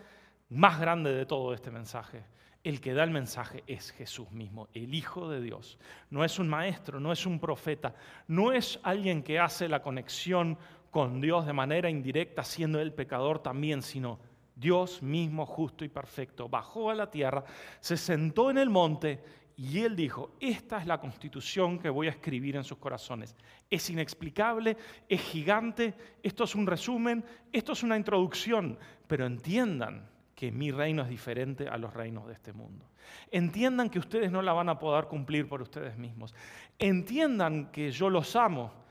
[0.51, 2.25] más grande de todo este mensaje,
[2.67, 5.79] el que da el mensaje es Jesús mismo, el Hijo de Dios.
[6.11, 7.95] No es un maestro, no es un profeta,
[8.27, 10.59] no es alguien que hace la conexión
[10.91, 14.19] con Dios de manera indirecta, siendo el pecador también, sino
[14.57, 17.45] Dios mismo, justo y perfecto, bajó a la tierra,
[17.79, 19.23] se sentó en el monte
[19.57, 23.37] y él dijo, esta es la constitución que voy a escribir en sus corazones.
[23.71, 24.77] Es inexplicable,
[25.09, 31.03] es gigante, esto es un resumen, esto es una introducción, pero entiendan que mi reino
[31.03, 32.89] es diferente a los reinos de este mundo.
[33.33, 36.33] Entiendan que ustedes no la van a poder cumplir por ustedes mismos.
[36.79, 38.87] Entiendan que yo los amo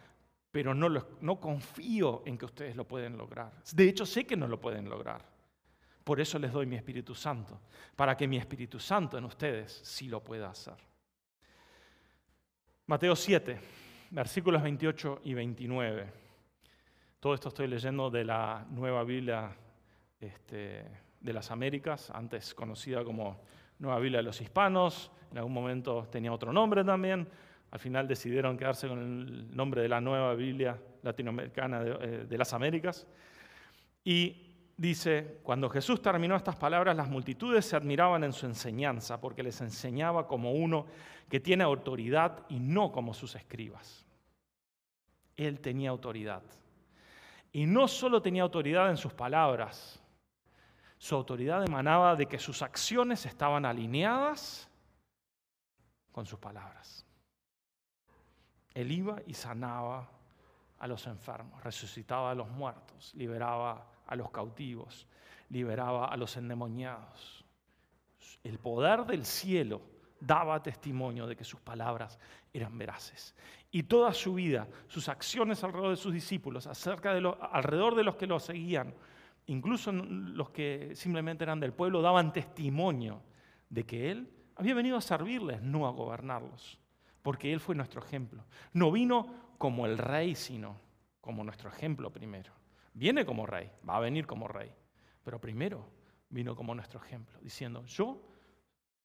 [0.56, 0.88] pero no,
[1.20, 3.52] no confío en que ustedes lo pueden lograr.
[3.74, 5.22] De hecho, sé que no lo pueden lograr.
[6.02, 7.60] Por eso les doy mi Espíritu Santo,
[7.94, 10.78] para que mi Espíritu Santo en ustedes sí lo pueda hacer.
[12.86, 13.60] Mateo 7,
[14.12, 16.14] versículos 28 y 29.
[17.20, 19.54] Todo esto estoy leyendo de la nueva Biblia
[20.22, 20.86] este,
[21.26, 23.42] de las Américas, antes conocida como
[23.80, 27.28] Nueva Biblia de los Hispanos, en algún momento tenía otro nombre también,
[27.72, 32.54] al final decidieron quedarse con el nombre de la nueva Biblia latinoamericana de, eh, las
[32.54, 33.08] Américas.
[34.04, 39.44] Y dice, cuando Jesús terminó estas palabras, las multitudes se admiraban en su enseñanza, porque
[39.44, 40.86] les enseñaba como uno
[41.28, 44.06] que tiene autoridad y no como sus escribas.
[45.36, 46.44] Él tenía autoridad.
[47.52, 50.02] Y no solo tenía autoridad en sus palabras,
[50.98, 54.70] su autoridad emanaba de que sus acciones estaban alineadas
[56.12, 57.06] con sus palabras.
[58.74, 60.10] Él iba y sanaba
[60.80, 65.08] a los enfermos, resucitaba a los muertos, liberaba a los cautivos,
[65.50, 67.46] liberaba a los endemoniados.
[68.44, 69.82] El poder del cielo
[70.20, 72.20] daba testimonio de que sus palabras
[72.54, 73.36] eran veraces.
[73.72, 78.16] Y toda su vida, sus acciones alrededor de sus discípulos, acerca de alrededor de los
[78.16, 78.94] que lo seguían,
[79.48, 83.22] incluso los que simplemente eran del pueblo, daban testimonio
[83.70, 86.80] de que Él había venido a servirles, no a gobernarlos,
[87.22, 88.46] porque Él fue nuestro ejemplo.
[88.74, 90.80] No vino como el rey, sino
[91.22, 92.54] como nuestro ejemplo primero.
[92.94, 94.72] Viene como rey, va a venir como rey,
[95.24, 95.86] pero primero
[96.30, 98.22] vino como nuestro ejemplo, diciendo, yo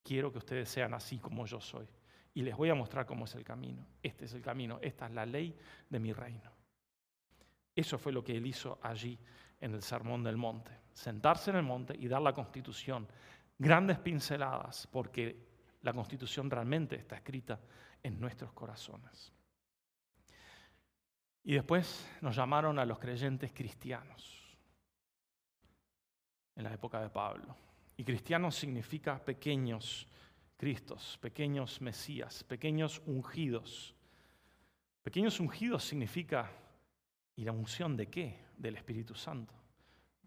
[0.03, 1.88] quiero que ustedes sean así como yo soy.
[2.32, 3.84] Y les voy a mostrar cómo es el camino.
[4.03, 5.57] Este es el camino, esta es la ley
[5.88, 6.51] de mi reino.
[7.74, 9.18] Eso fue lo que él hizo allí
[9.61, 10.72] en el Sermón del Monte.
[10.92, 13.06] Sentarse en el monte y dar la constitución.
[13.58, 15.48] Grandes pinceladas, porque
[15.82, 17.61] la constitución realmente está escrita
[18.02, 19.32] en nuestros corazones.
[21.44, 24.58] Y después nos llamaron a los creyentes cristianos
[26.56, 27.56] en la época de Pablo.
[27.96, 30.06] Y cristianos significa pequeños
[30.61, 33.94] Cristos, pequeños Mesías, pequeños ungidos.
[35.02, 36.52] Pequeños ungidos significa,
[37.36, 38.38] ¿y la unción de qué?
[38.56, 39.54] Del Espíritu Santo.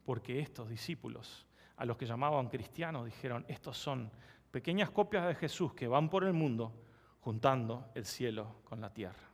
[0.03, 1.45] Porque estos discípulos,
[1.77, 4.11] a los que llamaban cristianos, dijeron, estos son
[4.51, 6.73] pequeñas copias de Jesús que van por el mundo
[7.21, 9.31] juntando el cielo con la tierra.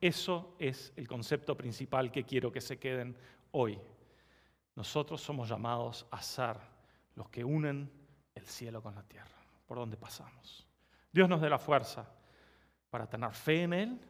[0.00, 3.16] Eso es el concepto principal que quiero que se queden
[3.52, 3.78] hoy.
[4.76, 6.56] Nosotros somos llamados a ser
[7.14, 7.90] los que unen
[8.34, 10.66] el cielo con la tierra, por donde pasamos.
[11.12, 12.08] Dios nos dé la fuerza
[12.88, 14.00] para tener fe en Él,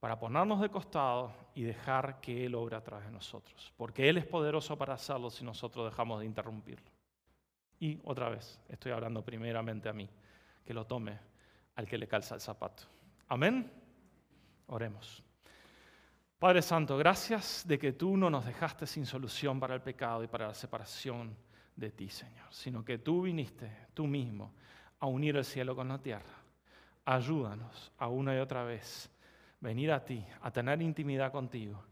[0.00, 4.18] para ponernos de costado y dejar que Él obre a través de nosotros, porque Él
[4.18, 6.90] es poderoso para hacerlo si nosotros dejamos de interrumpirlo.
[7.80, 10.08] Y otra vez, estoy hablando primeramente a mí,
[10.64, 11.18] que lo tome
[11.76, 12.84] al que le calza el zapato.
[13.28, 13.70] Amén.
[14.66, 15.22] Oremos.
[16.38, 20.28] Padre Santo, gracias de que tú no nos dejaste sin solución para el pecado y
[20.28, 21.36] para la separación
[21.74, 24.52] de ti, Señor, sino que tú viniste, tú mismo,
[25.00, 26.34] a unir el cielo con la tierra.
[27.04, 29.10] Ayúdanos a una y otra vez
[29.60, 31.84] venir a ti, a tener intimidad contigo,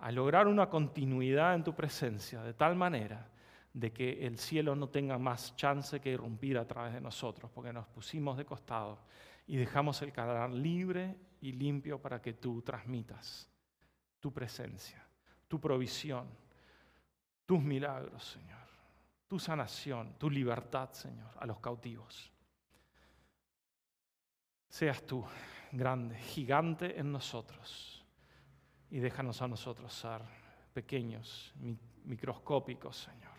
[0.00, 3.28] a lograr una continuidad en tu presencia, de tal manera
[3.72, 7.72] de que el cielo no tenga más chance que irrumpir a través de nosotros, porque
[7.72, 8.98] nos pusimos de costado
[9.46, 13.48] y dejamos el canal libre y limpio para que tú transmitas
[14.20, 15.02] tu presencia,
[15.48, 16.28] tu provisión,
[17.46, 18.62] tus milagros, Señor
[19.32, 22.30] tu sanación, tu libertad, Señor, a los cautivos.
[24.68, 25.24] Seas tú
[25.72, 28.04] grande, gigante en nosotros
[28.90, 30.20] y déjanos a nosotros ser
[30.72, 31.52] pequeños,
[32.04, 33.32] microscópicos, Señor,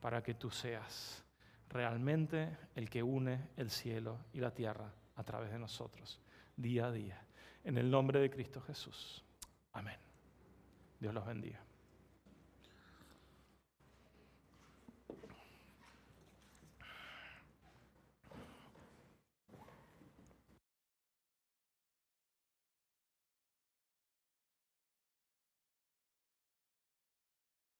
[0.00, 1.22] para que tú seas
[1.68, 6.20] realmente el que une el cielo y la tierra a través de nosotros,
[6.56, 7.22] día a día.
[7.64, 9.24] En el nombre de Cristo Jesús.
[9.72, 9.98] Amén.
[10.98, 11.60] Dios los bendiga.